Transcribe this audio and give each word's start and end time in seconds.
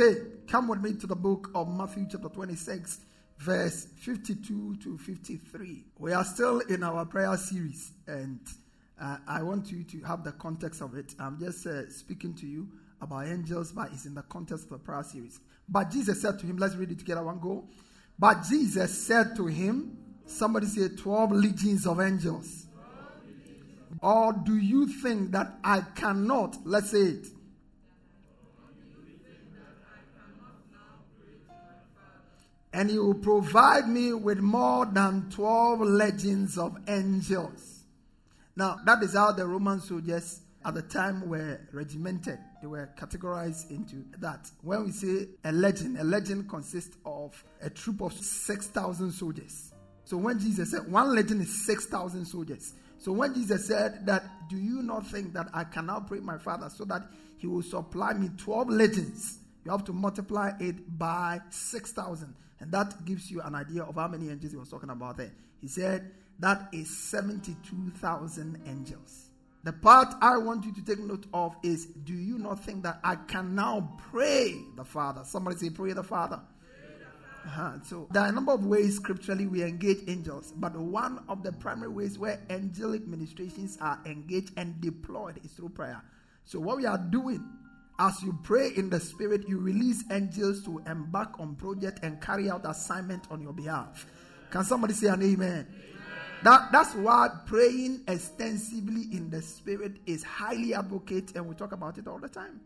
Okay, 0.00 0.20
come 0.46 0.68
with 0.68 0.80
me 0.80 0.94
to 0.94 1.08
the 1.08 1.16
book 1.16 1.50
of 1.56 1.68
Matthew, 1.68 2.06
chapter 2.08 2.28
26, 2.28 3.00
verse 3.36 3.88
52 3.96 4.76
to 4.76 4.96
53. 4.96 5.84
We 5.98 6.12
are 6.12 6.22
still 6.22 6.60
in 6.60 6.84
our 6.84 7.04
prayer 7.04 7.36
series, 7.36 7.90
and 8.06 8.38
uh, 9.02 9.16
I 9.26 9.42
want 9.42 9.72
you 9.72 9.82
to 9.82 10.00
have 10.02 10.22
the 10.22 10.30
context 10.30 10.82
of 10.82 10.94
it. 10.94 11.16
I'm 11.18 11.40
just 11.40 11.66
uh, 11.66 11.90
speaking 11.90 12.34
to 12.34 12.46
you 12.46 12.68
about 13.02 13.26
angels, 13.26 13.72
but 13.72 13.90
it's 13.92 14.06
in 14.06 14.14
the 14.14 14.22
context 14.22 14.66
of 14.66 14.70
the 14.70 14.78
prayer 14.78 15.02
series. 15.02 15.40
But 15.68 15.90
Jesus 15.90 16.22
said 16.22 16.38
to 16.38 16.46
him, 16.46 16.58
let's 16.58 16.76
read 16.76 16.92
it 16.92 17.00
together, 17.00 17.24
one 17.24 17.40
go. 17.40 17.64
But 18.16 18.44
Jesus 18.48 19.04
said 19.04 19.34
to 19.34 19.46
him, 19.46 19.98
somebody 20.26 20.66
say 20.66 20.90
12 20.90 21.32
legions 21.32 21.88
of 21.88 22.00
angels. 22.00 22.66
Or 24.00 24.32
do 24.32 24.58
you 24.58 24.86
think 24.86 25.32
that 25.32 25.58
I 25.64 25.80
cannot, 25.96 26.56
let's 26.64 26.92
say 26.92 26.98
it, 27.00 27.26
and 32.72 32.90
he 32.90 32.98
will 32.98 33.14
provide 33.14 33.88
me 33.88 34.12
with 34.12 34.38
more 34.38 34.86
than 34.86 35.28
12 35.30 35.80
legions 35.80 36.58
of 36.58 36.76
angels. 36.86 37.84
Now, 38.56 38.78
that 38.84 39.02
is 39.02 39.14
how 39.14 39.32
the 39.32 39.46
Roman 39.46 39.80
soldiers 39.80 40.40
at 40.64 40.74
the 40.74 40.82
time 40.82 41.28
were 41.28 41.60
regimented. 41.72 42.38
They 42.60 42.66
were 42.66 42.90
categorized 42.98 43.70
into 43.70 44.04
that. 44.18 44.50
When 44.62 44.86
we 44.86 44.90
say 44.90 45.28
a 45.44 45.52
legion, 45.52 45.96
a 45.98 46.04
legion 46.04 46.46
consists 46.48 46.96
of 47.06 47.42
a 47.62 47.70
troop 47.70 48.00
of 48.02 48.12
6,000 48.12 49.12
soldiers. 49.12 49.72
So 50.04 50.16
when 50.16 50.38
Jesus 50.38 50.70
said 50.72 50.90
one 50.90 51.14
legion 51.14 51.40
is 51.40 51.66
6,000 51.66 52.24
soldiers. 52.24 52.74
So 52.98 53.12
when 53.12 53.32
Jesus 53.32 53.66
said 53.66 54.04
that, 54.06 54.24
do 54.48 54.56
you 54.56 54.82
not 54.82 55.06
think 55.06 55.32
that 55.34 55.46
I 55.54 55.64
can 55.64 55.86
now 55.86 56.00
pray 56.00 56.18
my 56.18 56.38
Father 56.38 56.68
so 56.68 56.84
that 56.86 57.02
he 57.36 57.46
will 57.46 57.62
supply 57.62 58.12
me 58.14 58.30
12 58.36 58.70
legions? 58.70 59.38
You 59.64 59.70
have 59.70 59.84
to 59.84 59.92
multiply 59.92 60.52
it 60.58 60.98
by 60.98 61.40
6,000. 61.50 62.34
And 62.60 62.72
that 62.72 63.04
gives 63.04 63.30
you 63.30 63.40
an 63.42 63.54
idea 63.54 63.82
of 63.82 63.94
how 63.94 64.08
many 64.08 64.30
angels 64.30 64.52
he 64.52 64.58
was 64.58 64.68
talking 64.68 64.90
about 64.90 65.16
there. 65.16 65.32
He 65.60 65.68
said 65.68 66.10
that 66.40 66.68
is 66.72 66.96
72,000 66.96 68.62
angels. 68.66 69.30
The 69.64 69.72
part 69.72 70.14
I 70.20 70.38
want 70.38 70.64
you 70.64 70.72
to 70.74 70.82
take 70.82 71.00
note 71.00 71.26
of 71.34 71.56
is 71.62 71.86
do 71.86 72.14
you 72.14 72.38
not 72.38 72.64
think 72.64 72.84
that 72.84 73.00
I 73.02 73.16
can 73.16 73.54
now 73.54 73.96
pray 74.10 74.56
the 74.76 74.84
Father? 74.84 75.22
Somebody 75.24 75.56
say, 75.56 75.70
Pray 75.70 75.92
the 75.92 76.04
Father. 76.04 76.40
Uh-huh. 77.44 77.72
So 77.84 78.08
there 78.10 78.22
are 78.22 78.28
a 78.28 78.32
number 78.32 78.52
of 78.52 78.66
ways 78.66 78.96
scripturally 78.96 79.46
we 79.46 79.62
engage 79.62 79.98
angels, 80.06 80.52
but 80.56 80.76
one 80.76 81.24
of 81.28 81.42
the 81.42 81.52
primary 81.52 81.88
ways 81.88 82.18
where 82.18 82.40
angelic 82.50 83.06
ministrations 83.06 83.78
are 83.80 83.98
engaged 84.04 84.52
and 84.56 84.80
deployed 84.80 85.40
is 85.44 85.52
through 85.52 85.70
prayer. 85.70 86.02
So 86.44 86.60
what 86.60 86.76
we 86.76 86.86
are 86.86 86.98
doing 86.98 87.44
as 87.98 88.22
you 88.22 88.38
pray 88.42 88.70
in 88.76 88.90
the 88.90 89.00
spirit, 89.00 89.48
you 89.48 89.58
release 89.58 90.04
angels 90.10 90.64
to 90.64 90.80
embark 90.86 91.40
on 91.40 91.56
project 91.56 92.00
and 92.02 92.20
carry 92.20 92.48
out 92.48 92.64
assignment 92.64 93.26
on 93.30 93.42
your 93.42 93.52
behalf. 93.52 94.06
Can 94.50 94.64
somebody 94.64 94.94
say 94.94 95.08
an 95.08 95.22
amen? 95.22 95.32
amen? 95.32 95.66
That, 96.44 96.70
that's 96.70 96.94
why 96.94 97.28
praying 97.46 98.02
extensively 98.06 99.06
in 99.12 99.30
the 99.30 99.42
spirit 99.42 99.96
is 100.06 100.22
highly 100.22 100.74
advocated, 100.74 101.36
and 101.36 101.48
we 101.48 101.54
talk 101.56 101.72
about 101.72 101.98
it 101.98 102.06
all 102.06 102.18
the 102.18 102.28
time. 102.28 102.60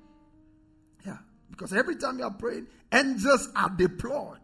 Yeah, 1.07 1.17
because 1.51 1.73
every 1.73 1.97
time 1.97 2.19
you 2.19 2.25
are 2.25 2.31
praying, 2.31 2.67
angels 2.93 3.49
are 3.57 3.71
deployed. 3.71 4.39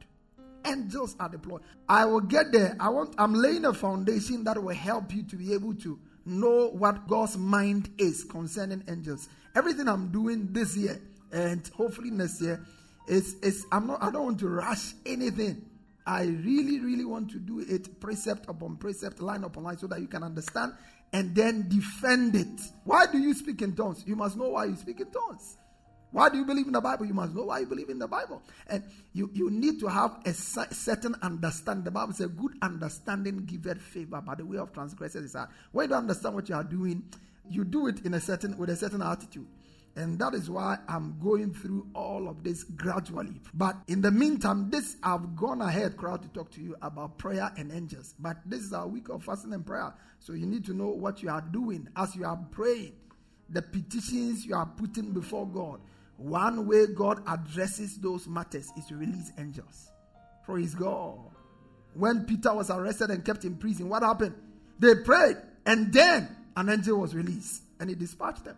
Angels 0.65 1.15
are 1.21 1.29
deployed. 1.29 1.63
I 1.89 2.07
will 2.07 2.21
get 2.21 2.51
there. 2.51 2.77
I 2.81 2.89
want. 2.89 3.15
I'm 3.19 3.35
laying 3.35 3.65
a 3.65 3.73
foundation 3.73 4.43
that 4.45 4.61
will 4.63 4.75
help 4.75 5.15
you 5.15 5.23
to 5.25 5.37
be 5.37 5.53
able 5.53 5.75
to 5.75 5.99
know 6.29 6.69
what 6.71 7.09
God's 7.09 7.37
mind 7.37 7.91
is 7.99 8.25
concerning 8.25 8.85
angels. 8.89 9.29
Everything 9.55 9.89
I'm 9.89 10.11
doing 10.13 10.49
this 10.53 10.77
year 10.77 11.01
and 11.33 11.67
hopefully 11.69 12.11
next 12.11 12.41
year 12.41 12.65
is 13.07 13.35
is 13.43 13.67
I'm 13.73 13.87
not 13.87 14.03
I 14.03 14.11
don't 14.11 14.25
want 14.25 14.39
to 14.41 14.49
rush 14.49 14.93
anything. 15.07 15.65
I 16.07 16.23
really, 16.23 16.81
really 16.81 17.05
want 17.05 17.31
to 17.33 17.39
do 17.39 17.61
it 17.61 18.01
precept 18.01 18.49
upon 18.49 18.77
precept, 18.77 19.21
line 19.21 19.45
upon 19.45 19.65
line, 19.65 19.77
so 19.77 19.87
that 19.89 20.01
you 20.01 20.07
can 20.07 20.23
understand 20.23 20.73
and 21.13 21.35
then 21.35 21.69
defend 21.69 22.35
it. 22.35 22.61
Why 22.85 23.07
do 23.07 23.19
you 23.19 23.35
speak 23.35 23.63
in 23.63 23.75
tongues? 23.75 24.05
You 24.07 24.17
must 24.17 24.37
know 24.37 24.49
why 24.49 24.67
you 24.67 24.77
speak 24.77 25.01
in 25.01 25.11
tongues. 25.11 25.57
Why 26.11 26.29
do 26.31 26.39
you 26.39 26.45
believe 26.45 26.67
in 26.67 26.73
the 26.73 26.81
Bible? 26.81 27.05
You 27.05 27.15
must 27.15 27.35
know 27.35 27.45
why 27.45 27.61
you 27.61 27.67
believe 27.67 27.91
in 27.91 27.99
the 27.99 28.09
Bible. 28.09 28.43
And 28.67 28.83
you, 29.13 29.31
you 29.35 29.51
need 29.51 29.79
to 29.81 29.89
have 29.89 30.23
a 30.25 30.33
certain 30.33 31.15
understanding. 31.21 31.85
The 31.85 31.91
Bible 31.91 32.15
says, 32.15 32.29
good 32.29 32.53
understanding 32.63 33.45
giveth 33.45 33.81
favor, 33.81 34.23
but 34.25 34.39
the 34.39 34.47
way 34.47 34.57
of 34.57 34.73
transgressors 34.73 35.25
is 35.25 35.35
hard. 35.35 35.51
When 35.73 35.85
you 35.85 35.89
don't 35.91 35.99
understand 35.99 36.35
what 36.35 36.49
you 36.49 36.55
are 36.55 36.65
doing, 36.65 37.05
you 37.51 37.65
do 37.65 37.89
it 37.89 38.05
in 38.07 38.15
a 38.15 38.21
certain 38.21 38.57
with 38.57 38.71
a 38.71 38.77
certain 38.77 39.03
attitude. 39.03 39.47
And 39.97 40.19
that 40.21 40.33
is 40.35 40.49
why 40.49 40.79
I'm 40.89 41.19
going 41.19 41.53
through 41.53 41.89
all 41.93 42.29
of 42.29 42.45
this 42.45 42.63
gradually. 42.63 43.41
But 43.53 43.77
in 43.89 44.01
the 44.01 44.13
meantime, 44.13 44.71
this 44.71 44.97
I've 45.03 45.35
gone 45.35 45.61
ahead, 45.61 45.97
crowd, 45.97 46.23
to 46.23 46.29
talk 46.29 46.53
to 46.53 46.61
you 46.61 46.77
about 46.83 47.19
prayer 47.19 47.51
and 47.57 47.73
angels. 47.73 48.15
But 48.19 48.37
this 48.47 48.61
is 48.61 48.73
our 48.73 48.87
week 48.87 49.09
of 49.09 49.25
fasting 49.25 49.53
and 49.53 49.67
prayer. 49.67 49.93
So 50.21 50.35
you 50.35 50.47
need 50.47 50.65
to 50.67 50.75
know 50.75 50.89
what 50.89 51.23
you 51.23 51.31
are 51.31 51.41
doing 51.41 51.89
as 51.97 52.15
you 52.15 52.25
are 52.25 52.39
praying, 52.53 52.93
the 53.49 53.61
petitions 53.61 54.47
you 54.47 54.55
are 54.55 54.67
putting 54.67 55.13
before 55.13 55.47
God 55.47 55.81
one 56.19 56.67
way 56.67 56.87
God 56.89 57.23
addresses 57.27 57.97
those 57.99 58.27
matters 58.27 58.71
is 58.77 58.87
to 58.87 58.97
release 58.97 59.33
angels. 59.39 59.91
Praise 60.45 60.75
God. 60.75 61.19
When 61.95 62.25
Peter 62.25 62.53
was 62.53 62.71
arrested 62.71 63.11
and 63.11 63.25
kept 63.25 63.45
in 63.45 63.57
prison, 63.57 63.89
what 63.89 64.03
happened? 64.03 64.35
They 64.79 64.97
prayed, 64.97 65.37
and 65.65 65.93
then 65.93 66.29
an 66.57 66.69
angel 66.69 66.99
was 66.99 67.15
released, 67.15 67.63
and 67.81 67.89
he 67.89 67.95
dispatched 67.95 68.45
them. 68.45 68.57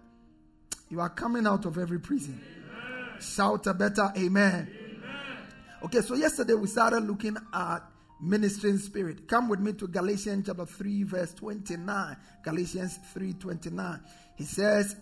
You 0.88 1.00
are 1.00 1.10
coming 1.10 1.46
out 1.46 1.66
of 1.66 1.78
every 1.78 2.00
prison. 2.00 2.40
Amen. 2.42 3.20
Shout 3.20 3.66
a 3.66 3.74
better 3.74 4.10
amen. 4.16 4.68
amen. 4.70 5.36
Okay, 5.84 6.00
so 6.00 6.14
yesterday 6.14 6.54
we 6.54 6.66
started 6.66 7.04
looking 7.04 7.36
at 7.52 7.80
ministering 8.20 8.78
spirit. 8.78 9.28
Come 9.28 9.48
with 9.48 9.60
me 9.60 9.72
to 9.74 9.86
Galatians 9.86 10.46
chapter 10.46 10.66
3, 10.66 11.02
verse 11.04 11.34
29. 11.34 12.16
Galatians 12.42 12.98
3 13.12 13.34
29. 13.34 14.00
He 14.36 14.44
says, 14.44 14.96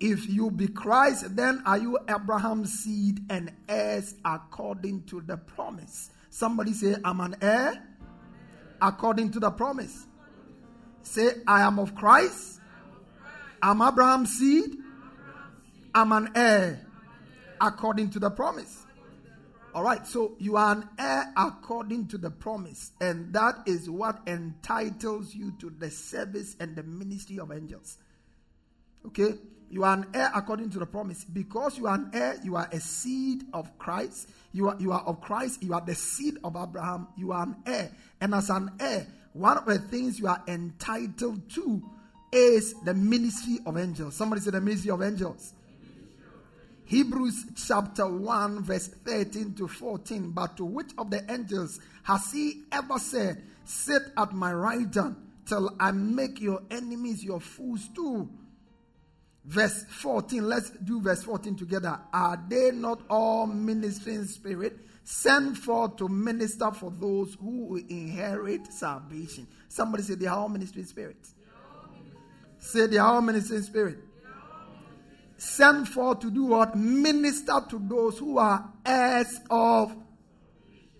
if 0.00 0.28
you 0.28 0.50
be 0.50 0.68
Christ, 0.68 1.36
then 1.36 1.62
are 1.64 1.78
you 1.78 1.98
Abraham's 2.08 2.72
seed 2.72 3.20
and 3.30 3.52
heirs 3.68 4.14
according 4.24 5.04
to 5.04 5.20
the 5.20 5.36
promise? 5.36 6.10
Somebody 6.30 6.72
say, 6.72 6.96
I'm 7.04 7.20
an 7.20 7.36
heir 7.40 7.82
according 8.80 9.30
to 9.32 9.40
the 9.40 9.50
promise. 9.50 10.06
Say, 11.02 11.30
I 11.46 11.62
am 11.62 11.78
of 11.78 11.94
Christ. 11.94 12.60
I'm 13.62 13.80
Abraham's 13.80 14.36
seed. 14.36 14.76
I'm 15.94 16.12
an 16.12 16.30
heir 16.34 16.86
according 17.60 18.10
to 18.10 18.18
the 18.18 18.30
promise. 18.30 18.84
All 19.74 19.82
right, 19.82 20.06
so 20.06 20.36
you 20.38 20.56
are 20.56 20.72
an 20.72 20.88
heir 20.98 21.32
according 21.36 22.08
to 22.08 22.18
the 22.18 22.30
promise, 22.30 22.92
and 23.00 23.32
that 23.34 23.56
is 23.66 23.90
what 23.90 24.20
entitles 24.26 25.34
you 25.34 25.52
to 25.58 25.70
the 25.70 25.90
service 25.90 26.56
and 26.60 26.74
the 26.74 26.82
ministry 26.82 27.38
of 27.38 27.52
angels. 27.52 27.98
Okay? 29.06 29.34
You 29.70 29.84
are 29.84 29.94
an 29.94 30.06
heir 30.14 30.30
according 30.34 30.70
to 30.70 30.78
the 30.78 30.86
promise. 30.86 31.24
Because 31.24 31.76
you 31.76 31.86
are 31.86 31.94
an 31.94 32.10
heir, 32.12 32.36
you 32.42 32.56
are 32.56 32.68
a 32.72 32.80
seed 32.80 33.44
of 33.52 33.76
Christ. 33.78 34.30
You 34.52 34.68
are, 34.68 34.76
you 34.78 34.92
are 34.92 35.02
of 35.02 35.20
Christ. 35.20 35.62
You 35.62 35.74
are 35.74 35.80
the 35.80 35.94
seed 35.94 36.38
of 36.44 36.56
Abraham. 36.56 37.08
You 37.16 37.32
are 37.32 37.42
an 37.42 37.56
heir. 37.66 37.90
And 38.20 38.34
as 38.34 38.48
an 38.50 38.70
heir, 38.78 39.06
one 39.32 39.58
of 39.58 39.66
the 39.66 39.78
things 39.78 40.18
you 40.18 40.28
are 40.28 40.42
entitled 40.46 41.50
to 41.50 41.82
is 42.32 42.74
the 42.84 42.94
ministry 42.94 43.58
of 43.66 43.76
angels. 43.76 44.14
Somebody 44.14 44.40
say 44.40 44.50
the 44.50 44.60
ministry 44.60 44.90
of 44.90 45.02
angels. 45.02 45.52
Hebrews 46.84 47.46
chapter 47.66 48.06
1, 48.06 48.62
verse 48.62 48.86
13 48.86 49.54
to 49.54 49.66
14. 49.66 50.30
But 50.30 50.56
to 50.56 50.64
which 50.64 50.92
of 50.96 51.10
the 51.10 51.28
angels 51.30 51.80
has 52.04 52.30
he 52.30 52.62
ever 52.70 52.98
said, 52.98 53.42
Sit 53.64 54.02
at 54.16 54.32
my 54.32 54.52
right 54.52 54.94
hand 54.94 55.16
till 55.44 55.74
I 55.80 55.90
make 55.90 56.40
your 56.40 56.62
enemies 56.70 57.24
your 57.24 57.40
fools 57.40 57.88
too? 57.88 58.30
Verse 59.46 59.84
14, 59.88 60.46
let's 60.46 60.70
do 60.70 61.00
verse 61.00 61.22
14 61.22 61.56
together. 61.56 61.98
Are 62.12 62.42
they 62.48 62.72
not 62.72 63.00
all 63.08 63.46
ministering 63.46 64.24
spirit 64.24 64.76
sent 65.04 65.56
forth 65.56 65.96
to 65.96 66.08
minister 66.08 66.72
for 66.72 66.90
those 66.90 67.36
who 67.40 67.76
inherit 67.88 68.72
salvation? 68.72 69.46
Somebody 69.68 70.02
say 70.02 70.14
they 70.14 70.26
are 70.26 70.38
all 70.38 70.48
ministering 70.48 70.86
spirits. 70.86 71.34
Say 72.58 72.86
they 72.86 72.98
are 72.98 73.14
all 73.14 73.22
ministering 73.22 73.62
spirit 73.62 73.98
sent 75.36 75.88
forth 75.88 76.20
to 76.20 76.30
do 76.30 76.44
what? 76.44 76.76
Minister 76.76 77.60
to 77.70 77.78
those 77.78 78.18
who 78.18 78.38
are 78.38 78.72
heirs 78.84 79.40
of. 79.50 79.94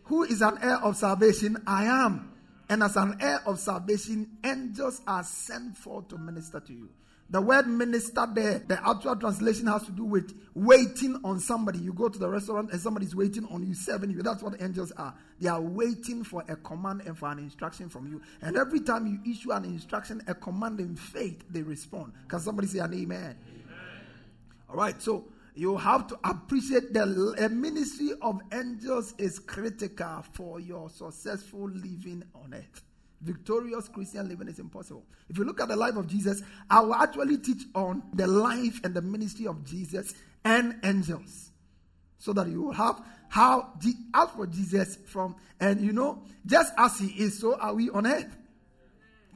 Who 0.04 0.22
is 0.22 0.40
an 0.40 0.58
heir 0.62 0.76
of 0.76 0.96
salvation? 0.96 1.62
I 1.66 1.84
am. 1.84 2.32
And 2.68 2.82
as 2.82 2.96
an 2.96 3.16
heir 3.20 3.40
of 3.46 3.58
salvation, 3.58 4.38
angels 4.44 5.00
are 5.06 5.24
sent 5.24 5.76
forth 5.76 6.08
to 6.08 6.18
minister 6.18 6.60
to 6.60 6.72
you. 6.72 6.88
The 7.28 7.40
word 7.40 7.66
minister 7.66 8.24
there, 8.32 8.60
the 8.60 8.78
actual 8.88 9.16
translation 9.16 9.66
has 9.66 9.82
to 9.84 9.90
do 9.90 10.04
with 10.04 10.32
waiting 10.54 11.20
on 11.24 11.40
somebody. 11.40 11.80
You 11.80 11.92
go 11.92 12.08
to 12.08 12.18
the 12.18 12.28
restaurant 12.28 12.70
and 12.70 12.80
somebody's 12.80 13.16
waiting 13.16 13.46
on 13.46 13.66
you, 13.66 13.74
serving 13.74 14.10
you. 14.10 14.22
That's 14.22 14.42
what 14.42 14.62
angels 14.62 14.92
are. 14.92 15.12
They 15.40 15.48
are 15.48 15.60
waiting 15.60 16.22
for 16.22 16.44
a 16.48 16.54
command 16.54 17.02
and 17.04 17.18
for 17.18 17.28
an 17.30 17.40
instruction 17.40 17.88
from 17.88 18.06
you. 18.06 18.22
And 18.42 18.56
every 18.56 18.78
time 18.78 19.06
you 19.08 19.32
issue 19.32 19.50
an 19.50 19.64
instruction, 19.64 20.22
a 20.28 20.34
command 20.34 20.78
in 20.78 20.94
faith, 20.94 21.44
they 21.50 21.62
respond. 21.62 22.12
Can 22.28 22.38
somebody 22.38 22.68
say 22.68 22.78
an 22.78 22.94
amen? 22.94 23.18
amen. 23.18 23.36
All 24.70 24.76
right, 24.76 25.00
so 25.02 25.24
you 25.56 25.76
have 25.78 26.06
to 26.06 26.18
appreciate 26.22 26.92
the 26.92 27.34
a 27.38 27.48
ministry 27.48 28.10
of 28.22 28.40
angels 28.52 29.14
is 29.18 29.40
critical 29.40 30.24
for 30.32 30.60
your 30.60 30.90
successful 30.90 31.68
living 31.70 32.22
on 32.36 32.54
earth. 32.54 32.85
Victorious 33.20 33.88
Christian 33.88 34.28
living 34.28 34.48
is 34.48 34.58
impossible. 34.58 35.04
If 35.28 35.38
you 35.38 35.44
look 35.44 35.60
at 35.60 35.68
the 35.68 35.76
life 35.76 35.96
of 35.96 36.06
Jesus, 36.06 36.42
I 36.70 36.80
will 36.80 36.94
actually 36.94 37.38
teach 37.38 37.62
on 37.74 38.02
the 38.12 38.26
life 38.26 38.80
and 38.84 38.94
the 38.94 39.02
ministry 39.02 39.46
of 39.46 39.64
Jesus 39.64 40.14
and 40.44 40.78
angels. 40.84 41.50
So 42.18 42.32
that 42.32 42.48
you 42.48 42.62
will 42.62 42.72
have 42.72 43.02
how, 43.28 43.72
as 44.14 44.30
for 44.30 44.46
Jesus 44.46 44.96
from, 45.06 45.36
and 45.60 45.80
you 45.80 45.92
know, 45.92 46.22
just 46.44 46.72
as 46.78 46.98
he 46.98 47.08
is, 47.22 47.38
so 47.38 47.56
are 47.56 47.74
we 47.74 47.90
on 47.90 48.06
earth. 48.06 48.36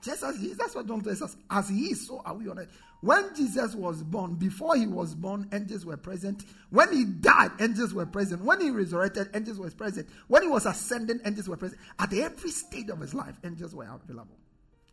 Just 0.03 0.23
as 0.23 0.39
he 0.39 0.49
is. 0.49 0.57
That's 0.57 0.75
what 0.75 0.87
John 0.87 1.03
tells 1.03 1.23
us. 1.23 1.37
As 1.51 1.69
he 1.69 1.87
is, 1.91 2.07
so 2.07 2.23
are 2.25 2.35
we 2.35 2.49
on 2.49 2.59
earth. 2.59 2.73
When 3.01 3.35
Jesus 3.35 3.75
was 3.75 4.03
born, 4.03 4.35
before 4.35 4.77
he 4.77 4.87
was 4.87 5.15
born, 5.15 5.49
angels 5.53 5.87
were 5.87 5.97
present. 5.97 6.45
When 6.69 6.93
he 6.93 7.05
died, 7.05 7.53
angels 7.59 7.95
were 7.95 8.05
present. 8.05 8.45
When 8.45 8.61
he 8.61 8.71
resurrected, 8.71 9.31
angels 9.35 9.59
were 9.59 9.71
present. 9.71 10.09
When 10.29 10.43
he 10.43 10.49
was 10.49 10.67
ascending, 10.67 11.21
angels 11.25 11.49
were 11.49 11.57
present. 11.57 11.81
At 11.99 12.13
every 12.13 12.51
stage 12.51 12.91
of 12.91 13.01
his 13.01 13.15
life, 13.15 13.37
angels 13.43 13.75
were 13.75 13.85
available. 13.85 14.37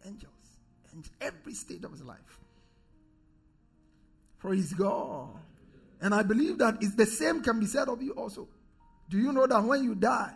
Angels. 0.05 0.31
And 0.93 1.07
every 1.19 1.53
stage 1.53 1.83
of 1.83 1.91
his 1.91 2.03
life. 2.03 2.39
Praise 4.39 4.71
God. 4.73 5.29
And 5.99 6.13
I 6.13 6.23
believe 6.23 6.59
that 6.59 6.77
it's 6.81 6.95
the 6.95 7.05
same 7.05 7.41
can 7.41 7.59
be 7.59 7.65
said 7.65 7.89
of 7.89 8.01
you 8.01 8.11
also. 8.11 8.47
Do 9.09 9.17
you 9.17 9.33
know 9.33 9.47
that 9.47 9.63
when 9.63 9.83
you 9.83 9.95
die, 9.95 10.33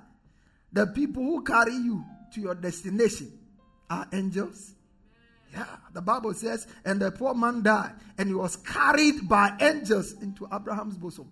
the 0.74 0.88
people 0.88 1.24
who 1.24 1.44
carry 1.44 1.74
you 1.74 2.04
to 2.34 2.42
your 2.42 2.56
destination 2.56 3.32
are 3.90 4.08
angels? 4.12 4.74
Yeah, 5.54 5.66
the 5.94 6.02
Bible 6.02 6.34
says, 6.34 6.68
and 6.86 7.02
the 7.02 7.12
poor 7.12 7.34
man 7.34 7.62
died, 7.62 7.94
and 8.18 8.30
he 8.30 8.36
was 8.36 8.56
carried 8.56 9.28
by 9.28 9.56
angels 9.60 10.14
into 10.22 10.48
Abraham's 10.54 10.98
bosom. 10.98 11.32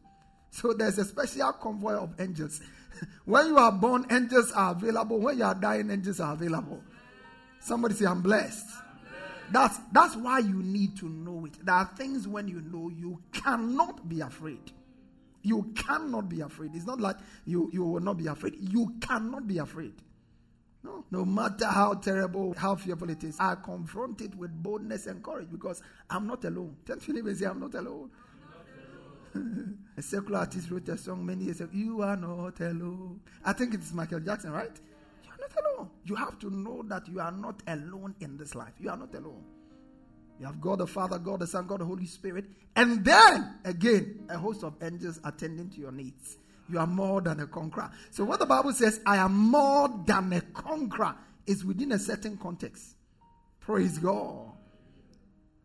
So 0.51 0.73
there's 0.73 0.97
a 0.97 1.05
special 1.05 1.53
convoy 1.53 1.93
of 1.93 2.19
angels. 2.19 2.59
when 3.25 3.47
you 3.47 3.57
are 3.57 3.71
born, 3.71 4.05
angels 4.11 4.51
are 4.51 4.71
available. 4.71 5.19
When 5.19 5.37
you 5.37 5.43
are 5.45 5.55
dying, 5.55 5.89
angels 5.89 6.19
are 6.19 6.33
available. 6.33 6.81
Somebody 7.61 7.95
say, 7.95 8.05
I'm 8.05 8.21
blessed. 8.21 8.65
That's, 9.51 9.79
that's 9.91 10.15
why 10.15 10.39
you 10.39 10.61
need 10.61 10.97
to 10.97 11.09
know 11.09 11.45
it. 11.45 11.65
There 11.65 11.75
are 11.75 11.89
things 11.97 12.27
when 12.27 12.47
you 12.47 12.61
know 12.61 12.89
you 12.89 13.21
cannot 13.31 14.07
be 14.07 14.21
afraid. 14.21 14.71
You 15.41 15.71
cannot 15.75 16.29
be 16.29 16.41
afraid. 16.41 16.71
It's 16.75 16.85
not 16.85 16.99
like 16.99 17.15
you, 17.45 17.69
you 17.71 17.83
will 17.83 18.01
not 18.01 18.17
be 18.17 18.27
afraid. 18.27 18.55
You 18.59 18.95
cannot 19.01 19.47
be 19.47 19.57
afraid. 19.57 19.93
No, 20.81 21.03
no 21.11 21.25
matter 21.25 21.65
how 21.65 21.93
terrible, 21.95 22.53
how 22.57 22.75
fearful 22.75 23.09
it 23.09 23.23
is, 23.23 23.37
I 23.39 23.55
confront 23.55 24.21
it 24.21 24.33
with 24.35 24.51
boldness 24.63 25.07
and 25.07 25.21
courage 25.21 25.49
because 25.51 25.81
I'm 26.09 26.25
not 26.25 26.45
alone. 26.45 26.77
Tell 26.85 26.97
Philip 26.97 27.25
and 27.25 27.37
say, 27.37 27.45
I'm 27.45 27.59
not 27.59 27.75
alone. 27.75 28.09
a 29.97 30.01
secular 30.01 30.39
artist 30.39 30.71
wrote 30.71 30.87
a 30.87 30.97
song 30.97 31.25
many 31.25 31.45
years 31.45 31.59
ago. 31.59 31.71
You 31.73 32.01
are 32.01 32.15
not 32.15 32.59
alone. 32.61 33.19
I 33.43 33.53
think 33.53 33.73
it's 33.73 33.91
Michael 33.91 34.21
Jackson, 34.21 34.51
right? 34.51 34.71
You 35.23 35.31
are 35.31 35.37
not 35.37 35.65
alone. 35.65 35.89
You 36.05 36.15
have 36.15 36.39
to 36.39 36.49
know 36.49 36.83
that 36.87 37.07
you 37.09 37.19
are 37.19 37.31
not 37.31 37.61
alone 37.67 38.15
in 38.21 38.37
this 38.37 38.55
life. 38.55 38.73
You 38.79 38.89
are 38.89 38.97
not 38.97 39.13
alone. 39.13 39.43
You 40.39 40.45
have 40.45 40.61
God 40.61 40.79
the 40.79 40.87
Father, 40.87 41.19
God 41.19 41.41
the 41.41 41.47
Son, 41.47 41.67
God 41.67 41.81
the 41.81 41.85
Holy 41.85 42.05
Spirit, 42.05 42.45
and 42.75 43.03
then 43.03 43.55
again 43.65 44.25
a 44.29 44.37
host 44.37 44.63
of 44.63 44.75
angels 44.81 45.19
attending 45.25 45.69
to 45.71 45.81
your 45.81 45.91
needs. 45.91 46.37
You 46.71 46.79
are 46.79 46.87
more 46.87 47.21
than 47.21 47.39
a 47.39 47.47
conqueror. 47.47 47.89
So, 48.11 48.23
what 48.23 48.39
the 48.39 48.45
Bible 48.45 48.73
says, 48.73 48.99
I 49.05 49.17
am 49.17 49.35
more 49.35 49.89
than 50.05 50.31
a 50.33 50.41
conqueror, 50.41 51.15
is 51.47 51.65
within 51.65 51.91
a 51.91 51.99
certain 51.99 52.37
context. 52.37 52.95
Praise 53.59 53.97
God. 53.97 54.51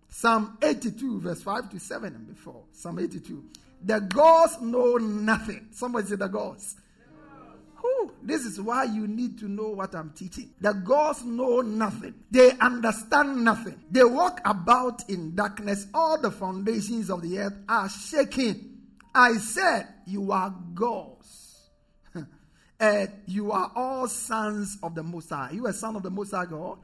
Psalm 0.09 0.59
82, 0.63 1.21
verse 1.21 1.43
5 1.43 1.71
to 1.71 1.81
7 1.81 2.15
and 2.15 2.27
before. 2.27 2.63
Psalm 2.73 2.99
82. 2.99 3.45
The 3.83 4.01
gods 4.01 4.61
know 4.61 4.97
nothing. 4.97 5.69
Somebody 5.73 6.07
say 6.07 6.17
the 6.17 6.29
gods. 6.29 6.77
Whew, 7.81 8.13
this 8.23 8.47
is 8.47 8.59
why 8.61 8.85
you 8.85 9.07
need 9.07 9.39
to 9.41 9.49
know 9.49 9.69
what 9.69 9.95
I'm 9.95 10.11
teaching. 10.11 10.55
The 10.61 10.73
gods 10.73 11.23
know 11.25 11.61
nothing. 11.61 12.15
They 12.31 12.53
understand 12.53 13.45
nothing. 13.45 13.79
They 13.91 14.05
walk 14.05 14.41
about 14.47 15.09
in 15.11 15.35
darkness. 15.35 15.87
All 15.93 16.19
the 16.19 16.31
foundations 16.31 17.11
of 17.11 17.21
the 17.21 17.41
earth 17.41 17.59
are 17.69 17.91
shaking. 17.91 18.74
I 19.15 19.35
said, 19.35 19.87
You 20.07 20.33
are 20.33 20.55
gods. 20.75 21.71
and 22.81 23.11
you 23.27 23.53
are 23.53 23.71
all 23.75 24.09
sons 24.09 24.79
of 24.83 24.95
the 24.95 25.03
Most 25.03 25.31
High. 25.31 25.51
You 25.53 25.67
are 25.67 25.73
son 25.73 25.97
of 25.97 26.03
the 26.03 26.11
Most 26.11 26.33
High 26.33 26.47
God. 26.47 26.79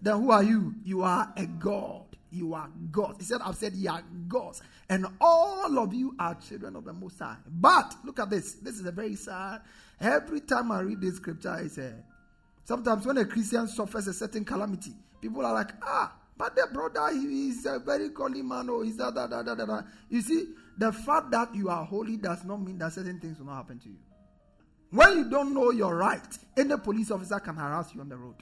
Then 0.00 0.20
who 0.20 0.30
are 0.30 0.42
you? 0.42 0.74
You 0.84 1.02
are 1.02 1.32
a 1.36 1.46
God. 1.46 2.04
You 2.30 2.54
are 2.54 2.68
God. 2.90 3.16
He 3.18 3.24
said, 3.24 3.40
I've 3.44 3.56
said 3.56 3.74
you 3.74 3.90
are 3.90 4.02
gods. 4.28 4.62
And 4.88 5.06
all 5.20 5.78
of 5.78 5.94
you 5.94 6.14
are 6.18 6.34
children 6.34 6.76
of 6.76 6.84
the 6.84 6.92
Most 6.92 7.18
High. 7.18 7.36
But 7.46 7.94
look 8.04 8.18
at 8.18 8.30
this. 8.30 8.54
This 8.54 8.78
is 8.78 8.86
a 8.86 8.92
very 8.92 9.14
sad. 9.14 9.60
Every 10.00 10.40
time 10.40 10.72
I 10.72 10.80
read 10.80 11.00
this 11.00 11.16
scripture, 11.16 11.50
I 11.50 11.68
say, 11.68 11.92
sometimes 12.64 13.06
when 13.06 13.18
a 13.18 13.24
Christian 13.24 13.68
suffers 13.68 14.08
a 14.08 14.12
certain 14.12 14.44
calamity, 14.44 14.92
people 15.20 15.44
are 15.46 15.54
like, 15.54 15.70
ah, 15.82 16.14
but 16.36 16.56
the 16.56 16.66
brother, 16.72 17.12
he 17.12 17.50
is 17.50 17.64
a 17.66 17.78
very 17.78 18.08
godly 18.08 18.42
man, 18.42 18.68
or 18.68 18.78
oh, 18.78 18.82
is 18.82 18.96
that, 18.96 19.14
that, 19.14 19.30
that, 19.30 19.44
that, 19.44 19.56
that. 19.56 19.86
You 20.10 20.20
see, 20.20 20.46
the 20.78 20.92
fact 20.92 21.30
that 21.30 21.54
you 21.54 21.68
are 21.68 21.84
holy 21.84 22.16
does 22.16 22.44
not 22.44 22.60
mean 22.60 22.78
that 22.78 22.92
certain 22.92 23.20
things 23.20 23.38
will 23.38 23.46
not 23.46 23.56
happen 23.56 23.78
to 23.80 23.88
you. 23.88 23.98
When 24.90 25.18
you 25.18 25.30
don't 25.30 25.54
know 25.54 25.70
your 25.70 25.96
right, 25.96 26.38
any 26.56 26.76
police 26.76 27.10
officer 27.10 27.38
can 27.40 27.56
harass 27.56 27.94
you 27.94 28.00
on 28.00 28.08
the 28.08 28.16
road. 28.16 28.36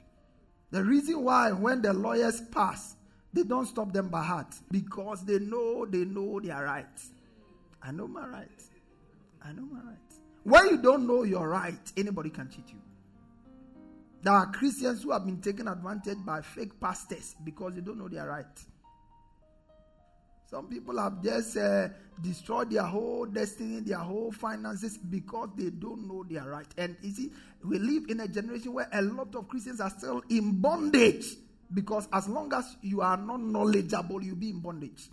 The 0.71 0.83
reason 0.83 1.23
why, 1.23 1.51
when 1.51 1.81
the 1.81 1.93
lawyers 1.93 2.41
pass, 2.51 2.95
they 3.31 3.43
don't 3.43 3.65
stop 3.65 3.91
them 3.91 4.09
by 4.09 4.23
heart 4.23 4.53
because 4.71 5.25
they 5.25 5.39
know 5.39 5.85
they 5.85 6.05
know 6.05 6.39
their 6.39 6.63
rights. 6.63 7.11
I 7.81 7.91
know 7.91 8.07
my 8.07 8.27
rights. 8.27 8.69
I 9.43 9.51
know 9.51 9.63
my 9.63 9.79
rights. 9.81 10.19
When 10.43 10.69
you 10.69 10.77
don't 10.77 11.07
know 11.07 11.23
your 11.23 11.49
right, 11.49 11.91
anybody 11.97 12.29
can 12.29 12.49
cheat 12.49 12.69
you. 12.69 12.81
There 14.21 14.33
are 14.33 14.51
Christians 14.51 15.03
who 15.03 15.11
have 15.11 15.25
been 15.25 15.41
taken 15.41 15.67
advantage 15.67 16.17
by 16.25 16.41
fake 16.41 16.79
pastors 16.79 17.35
because 17.43 17.73
they 17.73 17.81
don't 17.81 17.97
know 17.97 18.07
their 18.07 18.27
right. 18.27 18.45
Some 20.53 20.67
people 20.67 20.99
have 20.99 21.23
just 21.23 21.57
uh, 21.57 21.87
destroyed 22.21 22.69
their 22.69 22.83
whole 22.83 23.25
destiny, 23.25 23.79
their 23.79 23.97
whole 23.97 24.31
finances 24.31 24.99
because 24.99 25.49
they 25.57 25.71
don't 25.71 26.07
know 26.07 26.23
their 26.29 26.47
right. 26.47 26.67
And 26.77 26.95
you 27.01 27.09
see, 27.09 27.31
we 27.63 27.79
live 27.79 28.03
in 28.07 28.19
a 28.19 28.27
generation 28.27 28.71
where 28.71 28.87
a 28.93 29.01
lot 29.01 29.33
of 29.33 29.47
Christians 29.47 29.81
are 29.81 29.89
still 29.89 30.21
in 30.29 30.61
bondage 30.61 31.25
because 31.73 32.07
as 32.13 32.29
long 32.29 32.53
as 32.53 32.77
you 32.83 33.01
are 33.01 33.17
not 33.17 33.39
knowledgeable, 33.41 34.23
you'll 34.23 34.35
be 34.35 34.51
in 34.51 34.59
bondage. 34.59 35.09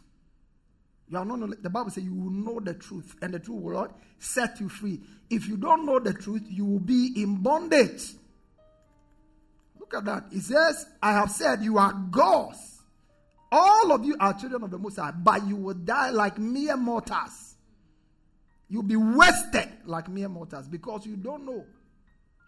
You 1.09 1.16
are 1.16 1.25
not 1.25 1.62
the 1.62 1.70
Bible 1.70 1.90
says 1.90 2.04
you 2.04 2.12
will 2.14 2.30
know 2.30 2.61
the 2.61 2.75
truth, 2.75 3.16
and 3.23 3.32
the 3.32 3.38
truth 3.38 3.62
will 3.62 3.88
set 4.18 4.61
you 4.61 4.68
free. 4.68 5.00
If 5.30 5.49
you 5.49 5.56
don't 5.56 5.87
know 5.87 6.00
the 6.00 6.12
truth, 6.12 6.42
you 6.50 6.66
will 6.66 6.80
be 6.80 7.14
in 7.16 7.37
bondage. 7.37 8.12
Look 9.78 9.94
at 9.94 10.04
that. 10.04 10.25
It 10.32 10.42
says, 10.42 10.85
I 11.02 11.12
have 11.12 11.30
said 11.30 11.62
you 11.62 11.78
are 11.78 11.94
gods. 11.94 12.69
All 13.52 13.92
of 13.92 14.04
you 14.04 14.16
are 14.21 14.33
children 14.35 14.62
of 14.62 14.71
the 14.71 14.78
Most 14.78 14.97
High, 14.97 15.11
but 15.11 15.47
you 15.47 15.57
will 15.57 15.75
die 15.75 16.11
like 16.11 16.38
mere 16.38 16.76
mortals. 16.76 17.57
You'll 18.69 18.85
be 18.85 18.97
wasted 18.97 19.69
like 19.85 20.09
mere 20.09 20.28
mortals 20.28 20.69
because 20.69 21.04
you 21.04 21.16
don't 21.16 21.45
know. 21.45 21.64